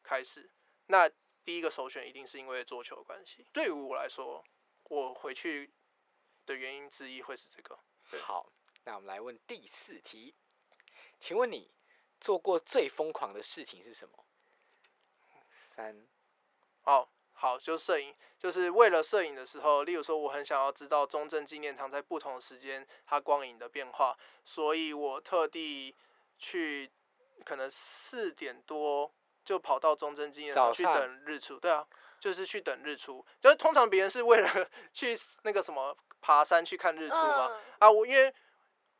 [0.02, 0.50] 开始，
[0.86, 1.08] 那
[1.44, 3.46] 第一个首选一定是因为桌球的关系。
[3.52, 4.44] 对于我来说，
[4.84, 5.72] 我回去
[6.46, 7.78] 的原因之一会是这个。
[8.22, 8.50] 好，
[8.84, 10.34] 那我们来问第四题，
[11.18, 11.70] 请问你
[12.20, 14.24] 做过最疯狂的事情是什么？
[15.50, 16.06] 三，
[16.84, 25.94] 哦，好，就摄影，就是为了摄影的时候，例如说，我很想要知道中正纪念堂在不同的时间它光影的变化，所以我特地
[26.38, 26.90] 去，
[27.44, 29.12] 可能四点多
[29.44, 31.58] 就跑到中正纪念堂去等日出。
[31.58, 31.86] 对啊，
[32.20, 33.26] 就是去等日出。
[33.40, 38.32] 就是通常别人是为了 去那个什么爬山去看日出吗，嗯啊，我因为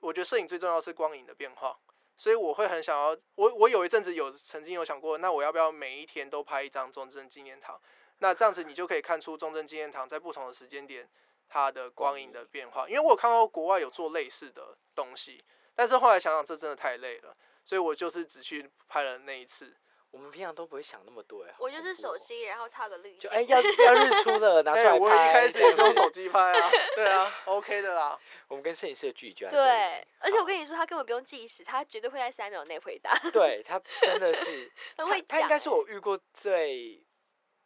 [0.01, 1.79] 我觉得摄影最重要是光影的变化，
[2.17, 7.81] 所以我会很想要，我我有一阵子有曾经有想过，那我要不要每一天都拍一张中正纪念堂？
[8.19, 11.09] 那这样子你就可以看出中正纪念堂在不同的时间点
[11.49, 12.89] 它的光影的变化。
[12.89, 15.45] 因为我有看到国外有做类似的东西，
[15.75, 19.77] 但是后来想想这真的太累了，所以我就是只去拍了那一次。
[20.17, 21.53] 我们平常都不会想那么多哎。
[21.53, 23.21] 好我就是手机，然后套个滤镜。
[23.21, 24.99] 就哎、要 要日出了，拿出哎、来拍。
[24.99, 28.19] 我一开始也是用手机拍啊， 对啊，OK 的啦。
[28.49, 29.65] 我们跟摄影师的距离就在这里。
[29.65, 35.27] 对，而且我跟你说，他根本不用计时，他绝对会在三秒内回答，对他真的是， 很会讲。
[35.29, 37.05] 他他应该是我遇过最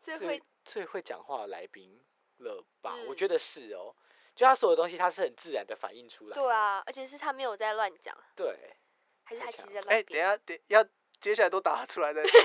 [0.02, 2.00] 最最会最会讲话的来宾
[2.38, 2.96] 了吧？
[3.06, 3.94] 我嗯觉得是哦，
[4.34, 6.34] 就他所有东西他是很自然的反映出来。
[6.34, 8.76] 对，啊，而且是他没有在乱讲，对，
[9.22, 10.04] 还是他其实在乱编。
[10.04, 10.84] 等下，等要
[11.20, 12.40] 接下来都打出来再说。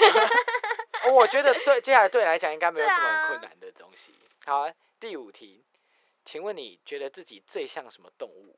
[1.05, 4.13] 哦 我觉得对接下来对你来讲应该没有什么很啊困难的东西。
[4.45, 5.65] 好啊，第五题，
[6.23, 8.57] 请问你觉得自己最像什么动物？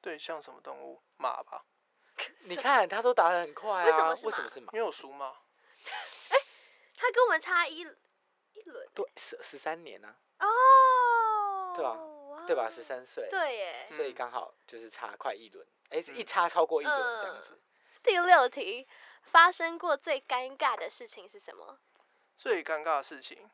[0.00, 1.02] 对，像什么动物？
[1.16, 1.64] 马吧，
[2.48, 4.72] 你看他都答的很快啊，为什么是马为什么是马？
[4.72, 5.36] 因为我属马。
[6.96, 11.96] 他跟我们差一一轮对，十十三年呢、哦，对吧
[12.46, 12.68] 对吧？
[12.70, 13.86] 十三岁，对耶。
[13.88, 17.60] 所以嗯刚好就是差快一轮，哎、嗯一差超过一轮这样嗯子。
[18.02, 18.86] 第六题，
[19.22, 21.78] 发生过最尴尬的事情是什么？
[22.36, 23.50] 最尴尬的事情，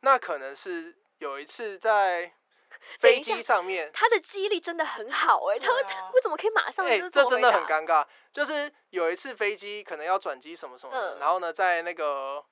[0.00, 2.34] 那可能是有一次在
[2.98, 5.70] 飞机上面，他的记忆力真的很好哎，他
[6.12, 7.62] 为什么可以马上哎、就这真的很。
[7.64, 8.06] 尴尬。
[8.32, 12.42] 就是有一次飞机可能要转机什么什么的，嗯然后呢，在那个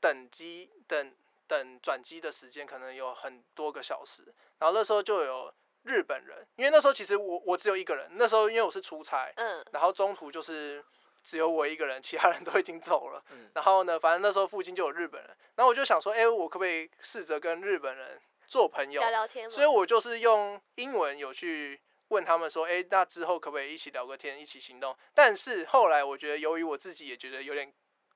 [0.00, 1.16] 等机等
[1.46, 4.22] 等转机的时间可能有很多个小时，
[4.58, 5.54] 然后那时候就有
[5.84, 10.84] 日本人，因为那时候其实我我只有一个人，那时候因为我是出差，嗯，然后中途就是
[11.22, 13.22] 只有我一个人，其他人都已经走了。
[13.30, 19.00] 嗯然后呢，反正那时候附近就有日本人，然后我就想说，哎、我可不可以试着跟日本人做朋友？
[19.00, 19.50] 聊聊天。
[19.50, 24.96] 所以我就是用英文有去问他们说，哎、那之后可不可以一起聊个天，一起行动？
[25.14, 27.72] 但是后来我觉得，由于我自己也觉得有点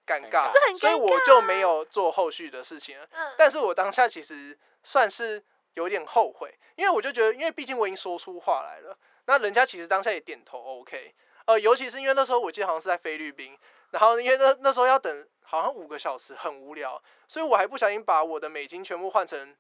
[0.07, 3.07] 尴尴尬，这很所以我就没有做后续的事情了。
[3.13, 5.43] 嗯，但是我当下其实算是
[5.79, 11.15] 有点后悔，因为我就觉得，因为毕竟我已经说出话来了，那人家其实当下也点头 OK，
[11.47, 13.57] 呃，尤其是因为那时候我记得好像是在菲律宾，
[13.91, 19.57] 然后因为那那时候要等好像五个小时，很无聊，所以我还不小心把我的美金全部换成。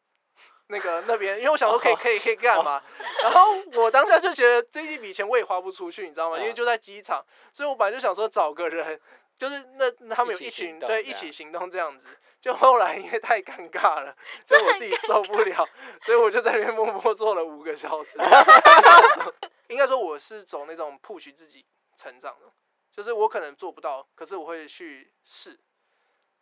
[0.71, 2.83] 那个那边，因为我想说可以可以可以干嘛，
[3.23, 3.41] 然后
[3.73, 6.37] 我当下就觉得这一笔钱我也花不出去，你知道吗？
[6.37, 9.01] 因为嗯就在机场，所以我本来就想说找个人，
[9.39, 12.09] 就是那那他们有一群对一起行动这样子，
[12.41, 15.69] 就后来因为太尴尬了，所以我自己受不了，
[16.03, 18.19] 所以我就在那边默默坐了五个小时。
[19.69, 21.65] 应该说我是走那种 push 自己
[21.95, 22.51] 成长的，
[22.91, 25.61] 就是我可能做不到，可是我会去试，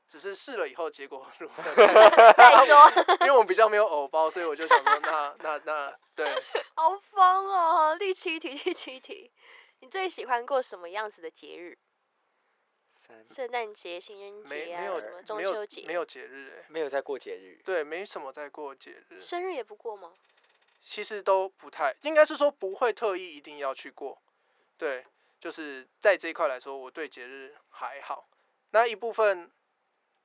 [0.08, 6.32] 只是试了以后结果如何再 再说，因为我比较没有偶包，所以我就想说那那那对，
[6.76, 7.20] 好疯
[7.50, 7.96] 哦！
[7.98, 9.30] 第七题，第七题，
[9.80, 11.76] 你最喜欢过什么样子的节日？
[13.06, 15.84] 三圣诞节、情人节啊，没没有什么中秋节？
[15.86, 20.12] 没有节日哎、没有在过节日，对，没什么在过节日，生日也不过吗？
[20.82, 24.20] 其实都不太，应该是说不会特意一定要去过。
[24.76, 25.04] 对，
[25.40, 28.28] 就是在这一块来说，我对节日还好。
[28.70, 29.50] 那一部分，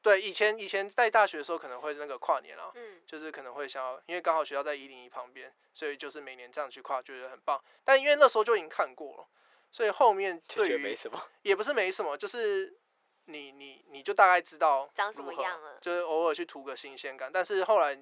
[0.01, 7.63] 对以前以前在大学的时候可能会那个跨年啊，嗯，就是可能会想要，因为刚好学校在一零一旁边，所以就是每年这样去跨，觉得很棒。
[7.83, 9.27] 但因为那时候就已经看过了，
[9.71, 11.29] 所以后面就对于觉得没什么。
[11.43, 12.77] 也不是没什么，就是
[13.25, 17.31] 你你你就大概知道长什么如何样了就是偶尔去图个新鲜感。
[17.31, 17.97] 但是后来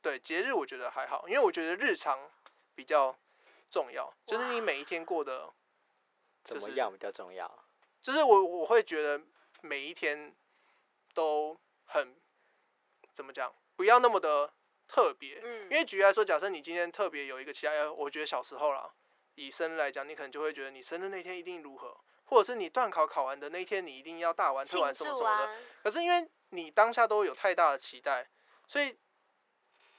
[0.00, 2.30] 对节日我觉得还好，因为我觉得日常
[2.74, 3.16] 比较
[3.70, 5.52] 重要，就是你每一天过得
[6.44, 7.64] 就是怎么样比较重要？
[8.02, 9.22] 就是我我会觉得
[9.60, 10.34] 每一天
[11.14, 12.16] 都很
[13.12, 14.52] 怎么讲，不要那么的
[14.88, 15.40] 特别。
[15.44, 18.92] 嗯因为举例来说，假设你今天特别有一个期待，呃我觉得小时候啦，
[19.34, 25.44] 以生日来讲，你可能就会觉得你生日那天一定如何，或者是你段考考完的那一天，你一定要大玩特玩什么什么的。
[25.46, 28.28] 啊，可是因为你当下都有太大的期待，
[28.66, 28.96] 所以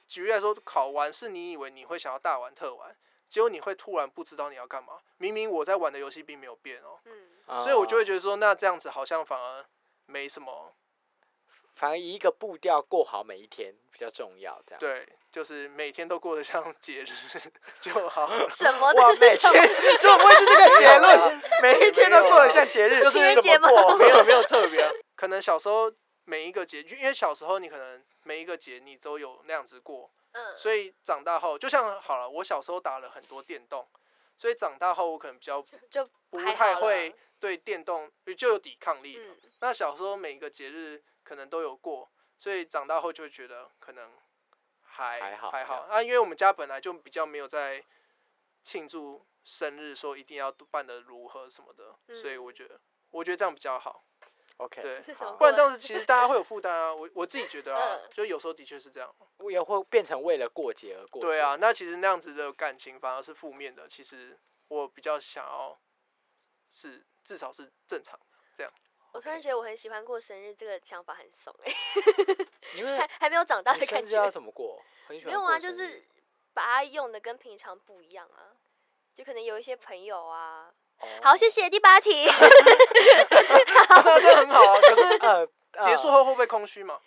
[0.08, 2.96] 举例来说，考完是你以为你会想要大玩特玩，
[3.28, 5.02] 结果你会突然不知道你要干嘛。
[5.18, 9.66] 明明我在玩的游戏并没有变哦，嗯，所以我就会，觉得说，那这样子好像反而
[10.06, 10.76] 没什么。
[11.76, 14.80] 反而以一个步调过好每一天比较重要，这样。
[14.80, 17.08] 对，就是每天都过得像节日
[17.82, 18.30] 就好。
[18.50, 18.92] 什么？
[18.94, 19.36] 哇，这每？
[19.36, 21.42] 天怎么会是这个结论？
[21.62, 25.92] 每一天都过得像节日，就是情人节吗怎么过没有没有特别啊、可能小时候
[26.26, 33.88] 每一个节，因为小时候你可能每一个节你都有那样子过，嗯，所以长大后就像好了，我小时候打了很多电动，
[34.38, 39.34] 所以长大后我可能比较就不太会对电动就有抵抗力了。
[39.34, 44.12] 嗯那小时候每一个节日可能都有过，所以长大后就会觉得可能
[44.82, 47.84] 还还好啊，因为我们家本来就比较没有在
[48.64, 52.80] 庆祝生日，说一定要办的如何什么的，所以嗯我觉得
[53.12, 54.06] 我觉得这样比较好。
[54.58, 56.94] OK，对不然这样子其实大家会有负担啊。
[56.94, 59.14] 我我自己觉得啊，嗯就有时候的确是这样。
[59.50, 61.28] 也会变成为了过节而过节。
[61.28, 63.90] 对啊，，那其实那样子的感情反而是负面的。
[63.90, 65.78] 其实我比较想要
[66.68, 68.72] 是至少是正常的这样。
[69.14, 71.72] 我突然觉得我很喜欢过生日，这个想法很怂哎、
[72.76, 74.32] 因为还还没有长大的感生日要觉。
[74.32, 74.82] 怎么过？
[75.08, 76.04] 很喜没有啊，欢过生日就是
[76.54, 78.58] 把它用的跟平常不一样啊，
[79.14, 80.74] 就可能有一些朋友啊。
[81.00, 82.26] 哦好，谢谢第八题。
[82.30, 82.34] 不
[84.02, 84.80] 是啊，这很好啊。
[84.82, 85.48] 可是呃，
[85.84, 87.00] 结束后会不会空虚嘛？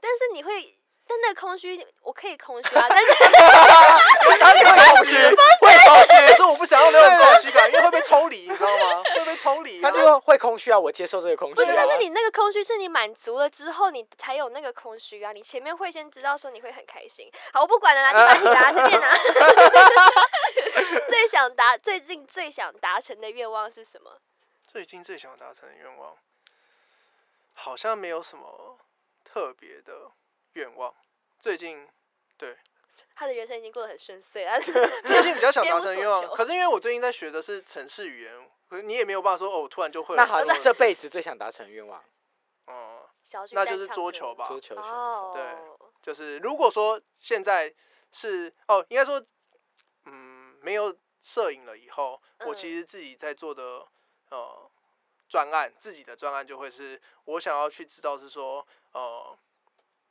[0.00, 5.16] 但是你会，但那个空虚我可以空虚啊， 但是他 会空虚，
[5.60, 6.26] 会空虚。
[6.28, 9.02] 可是我不想要那种空虚感，因为会被抽离，你知道吗？
[9.14, 9.90] 会被抽离、啊。
[9.90, 11.56] 他就会空虚啊，我接受这个空虚、啊。
[11.56, 15.32] 不是，但是你那个空虚是你满足了之后，你才有那个空虚啊。
[15.32, 17.30] 你前面会先知道说你会很开心。
[17.52, 19.14] 好，我不管了啦，第八题啦，随便拿。
[21.08, 24.18] 最想达最近最想达成的愿望是什么？
[24.72, 26.16] 最近最想达成的愿望，
[27.52, 28.78] 好像没有什么
[29.22, 30.10] 特别的
[30.54, 30.94] 愿望。
[31.38, 31.88] 最近
[32.36, 32.56] 对，
[33.14, 34.58] 他的人生已经过得很顺遂了。
[35.04, 42.02] 最近比较想达成愿望，可是因为我最近在学的是城市语言，可是你也没有办法说哦，我突然就会那好，这辈子最想达成的愿望，
[42.66, 43.00] 嗯，
[43.52, 44.48] 那就是桌球吧。
[44.48, 44.90] 桌球选手。
[44.90, 47.72] 哦，就是如果说现在
[48.10, 49.22] 是哦，应该说，
[50.06, 53.86] 嗯，没有摄影了以后，我嗯其实自己在做的
[54.30, 54.70] 呃
[55.28, 59.36] 专案，自己的专案就会是我想要去知道是说，呃，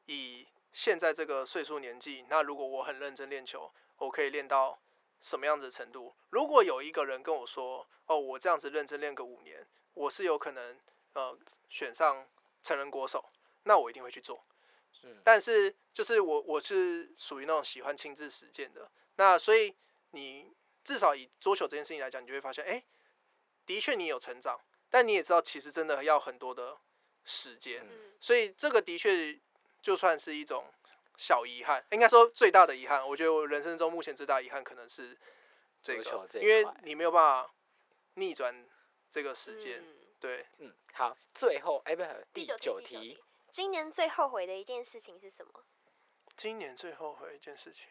[0.06, 4.80] 以现在这个岁数年纪，那如果我很认真练球，我可以练到
[5.22, 6.14] 什么样子的程度？
[6.30, 10.80] 如果有一个人跟我说，哦，我这样子认真练个五年，我是有可能
[11.14, 11.38] 呃
[11.70, 12.28] 选上
[12.62, 13.24] 成人国手，
[13.64, 14.44] 那我一定会去做。
[14.92, 19.74] 是但是就是我我是属于那种喜欢亲自实践的，那所以
[20.12, 20.52] 你
[20.84, 22.84] 至少以桌球这件事情来讲，你就会发现，哎、
[23.66, 26.78] 的确你有成长，但你也知道其实真的要很多的
[27.24, 29.40] 时间，嗯所以这个的确
[29.84, 30.66] 就算是一种
[31.18, 35.16] 小遗憾，应该说最大的遗憾，我觉得我人生中目前最大的遗憾可能是
[35.82, 37.54] 这个，因为你没有办法
[38.16, 38.66] 逆转
[39.12, 43.22] 这个时间，嗯对，嗯，好，最后哎，不是第第九九题，
[43.52, 45.52] 今年最后悔的一件事情是什么？
[46.38, 47.88] 今年最后悔一件事情。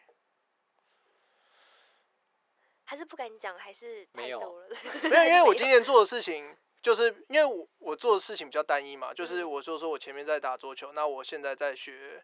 [2.85, 4.67] 还是不敢讲，还是没有太多了。
[5.09, 12.23] 没有，因为我今年做的事情，就是因为我我做的事情比较单一嘛，就是嗯我说说我前面在打桌球，那我现在在学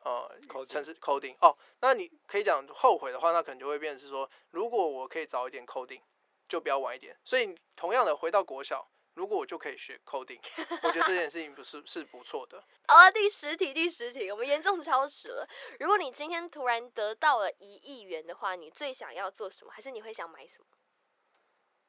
[0.00, 0.28] 呃
[0.66, 6.02] 城市 coding 哦，那你可以讲后悔的话，那可能就会变成是说，如果我可以早一点 coding，
[6.48, 7.16] 就不要晚一点。
[7.24, 10.40] 所以同样的，回到国小，如果我就可以学 coding，
[10.82, 12.64] 我觉得这件事情不是是不错的。
[12.88, 15.48] 好了，第十题，第十题，我们严重超时了。
[15.78, 19.70] 如果你今天突然得到了一亿元的话，你最想要做什么？
[19.72, 20.66] 还是你会想买什么？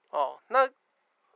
[0.09, 0.71] 哦，那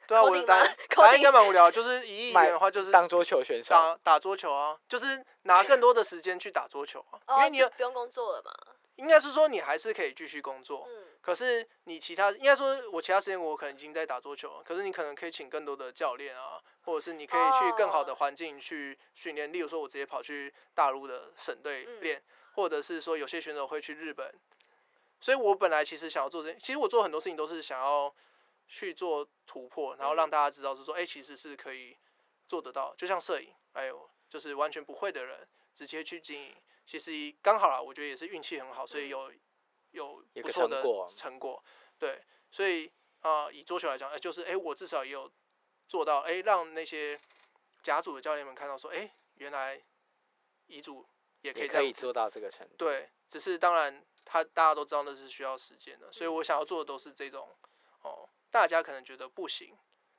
[0.07, 8.51] 对啊，我的案答案应该蛮无聊，就是一亿买元的话，就是当桌球选手，打打桌球啊，就是拿更多的时间去打桌球啊，因哦，为你不用工作了嘛。
[8.97, 22.21] 应该是说你还是可以继续工作，嗯，可是你其他应该说，我其他时间我可能已经在打桌球了，可是你可能可以请更多的教练啊，或者是你可以去更好的哦环境去训练，例如说我直接跑去大陆的省队嗯练，
[22.53, 24.31] 或者是说有些选手会去日本，
[25.19, 28.13] 所以我本来其实想要做这，其实我做很多事情都是想要
[28.71, 31.95] 去做突破，然后让嗯大家知道是说，哎、其实是可以
[32.47, 36.55] 做得到，就像摄影，还有就是完全不会的人直接去经营，
[36.85, 37.11] 其实
[37.41, 39.39] 刚好啦，我觉得也是运气很好，所以嗯。
[39.91, 41.63] 有有不错的成果成果，
[41.99, 45.29] 对，所以啊、以桌球来讲，哎、就是哎、我至少也有
[45.85, 47.19] 做到，哎、让那些
[47.83, 49.83] 甲组的教练们看到说，哎、原来
[50.67, 51.05] 乙组
[51.41, 52.65] 也可以这样子可以做到这个程。
[52.69, 52.75] 度。
[52.77, 57.53] 对，只是当然他大家都知道那是需要时间的，所以我想要做的都是这种
[58.03, 59.75] 哦，大家可能觉得不行，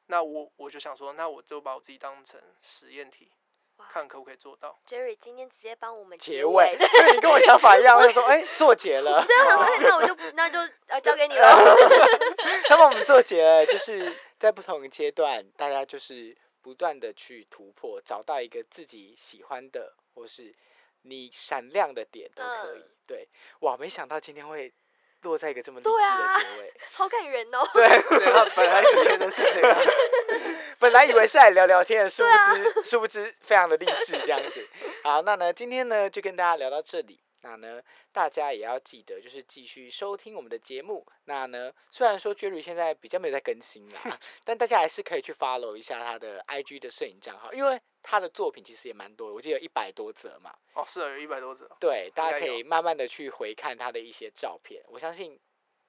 [0.07, 3.30] 那我我就想说，那我就把我自己当成实验体
[3.76, 4.78] 哇，看可不可以做到。
[4.87, 9.24] Jerry 今天直接帮我们结尾，对你跟我想法一样，我 就说，哎、做结了。
[9.26, 11.76] 对啊，想说，哎那我就 那就呃交给你了。
[12.68, 20.55] 他帮我们做结了，就是在不同的阶段，大家就是不断的去突破，找到一个自己喜欢的，或是
[21.03, 22.78] 你闪亮的点都可以。
[22.78, 23.28] 嗯对，
[23.61, 24.72] 哇，没想到今天会
[25.22, 26.72] 落在一个这么励对志啊的结尾。
[26.92, 27.68] 好感人哦。
[27.72, 29.78] 对，对他本来就觉得是这样，
[30.78, 34.66] 本来以为是来聊聊天的，殊不啊知，殊不知非常的励志这样子。
[35.02, 37.18] 好，那呢，今天呢就跟大家聊到这里。
[37.43, 37.82] 那呢，
[38.12, 41.07] 大家也要记得，就是继续收听我们的节目。
[41.24, 50.55] 那呢，虽然说 Jerry 现在比较没有在更新啦， 但大家还是可以去 follow 一下他的 IG 的摄影账号，因为他的作品其实也蛮多的，我记得有一百多则嘛。
[50.74, 51.68] 哦，是啊，有一百多则。
[51.78, 55.38] 对，大家可以慢慢的去回看他的一些照片，我相信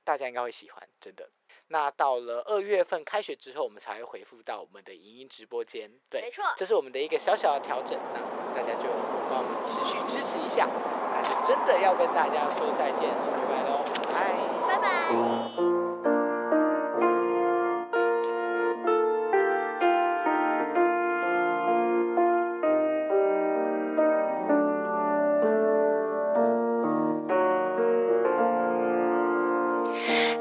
[0.04, 1.30] 大家应该会喜欢，真的。
[1.68, 8.20] 那到了二月份开学之后，我们才会回复到我们的影音直播间，对没，错，这是我们的一个小小的调整，那
[8.56, 8.89] 大家就
[9.30, 10.68] 帮我们持续支持一下，
[11.45, 14.15] 真的要跟大家说再见，说拜拜喽，拜。
[14.67, 14.88] 拜拜。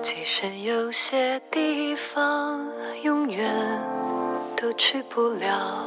[0.03, 2.66] 其实有些地方
[3.03, 3.53] 永远
[4.57, 5.87] 都去不了，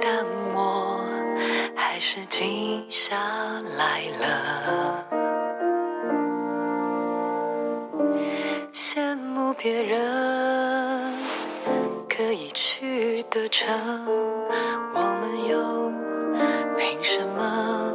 [0.00, 1.00] 但我
[1.96, 3.16] 还是静下
[3.78, 5.02] 来了。
[8.70, 11.14] 羡慕别人
[12.06, 13.74] 可以去得成，
[14.92, 15.90] 我们又
[16.76, 17.90] 凭什么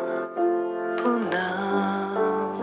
[0.97, 2.60] 不能？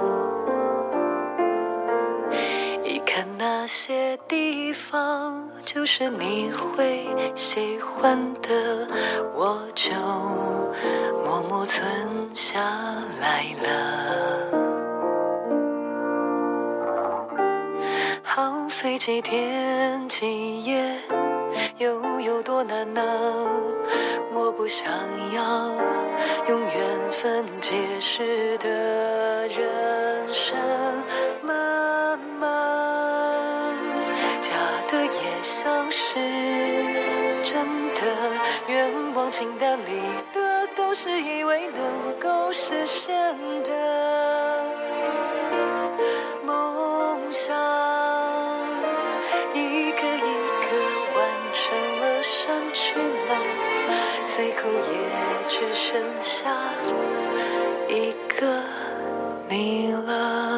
[2.83, 5.48] 一看那些地方，
[5.79, 7.07] 就是你会
[7.37, 8.85] 喜欢的，
[9.33, 9.95] 我就
[11.25, 11.89] 默默存
[12.35, 12.59] 下
[13.21, 13.69] 来了。
[18.25, 20.85] 耗费几天几夜，
[21.77, 23.01] 又有多难呢？
[24.35, 24.91] 我不想
[25.33, 25.71] 要
[26.49, 30.59] 用缘分解释的人生，
[35.69, 36.19] 也像是
[37.43, 38.03] 真的，
[38.69, 40.01] 愿望清单里
[40.33, 43.15] 的都是以为能够实现
[43.63, 44.65] 的
[46.43, 47.55] 梦想，
[49.53, 50.31] 一个一
[50.65, 50.69] 个
[51.15, 51.21] 完
[51.53, 53.37] 成了，删去了，
[54.27, 56.51] 最后也只剩下
[57.89, 58.63] 一个
[59.49, 60.58] 你了。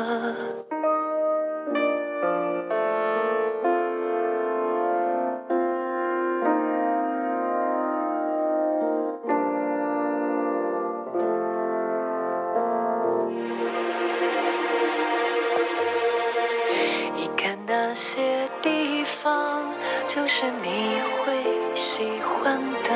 [17.93, 19.65] 那些地方，
[20.07, 22.89] 就是你会喜欢的，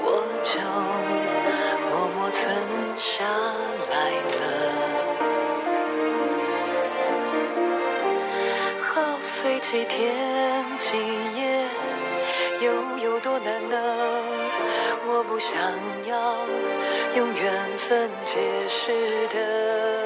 [0.00, 0.58] 我就
[1.90, 2.50] 默默存
[2.96, 3.26] 下
[3.90, 3.94] 来
[4.32, 4.40] 了。
[8.80, 10.96] 耗费几天几
[11.38, 11.68] 夜，
[12.62, 13.76] 又有多难呢？
[15.06, 15.60] 我不想
[16.08, 16.34] 要
[17.14, 20.05] 用缘分解释的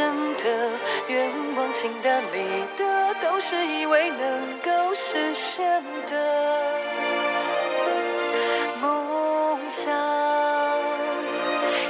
[0.00, 0.44] 真的，
[1.08, 6.16] 愿望清单里的都是以为能够实现的。
[8.80, 9.92] 梦想，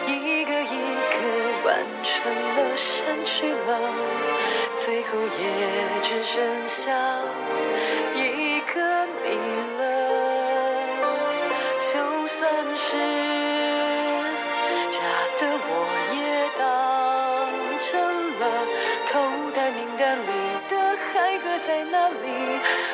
[0.08, 1.20] 一个一个
[1.64, 3.78] 完成了，删去了，
[4.76, 6.90] 最后也只剩下
[21.80, 22.14] 在那里，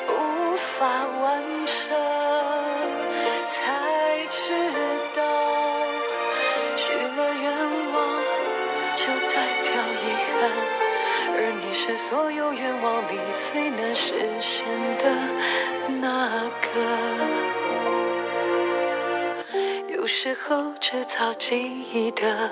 [0.08, 0.86] 无法
[1.20, 1.90] 完成，
[3.50, 3.58] 才
[4.30, 4.54] 知
[5.16, 5.20] 道
[6.76, 7.44] 许了愿
[7.92, 7.96] 望
[8.94, 9.34] 就代
[9.64, 10.30] 表遗憾，
[11.34, 14.64] 而你是所有愿望里最难实现
[14.98, 15.04] 的
[16.00, 16.68] 那个。
[19.88, 21.58] 有时候制造记
[21.92, 22.48] 忆的，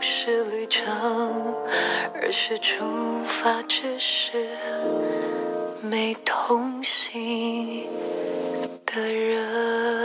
[0.00, 0.86] 不是旅程，
[2.14, 4.32] 而是出发，只是
[5.82, 7.86] 没同行
[8.86, 9.99] 的人。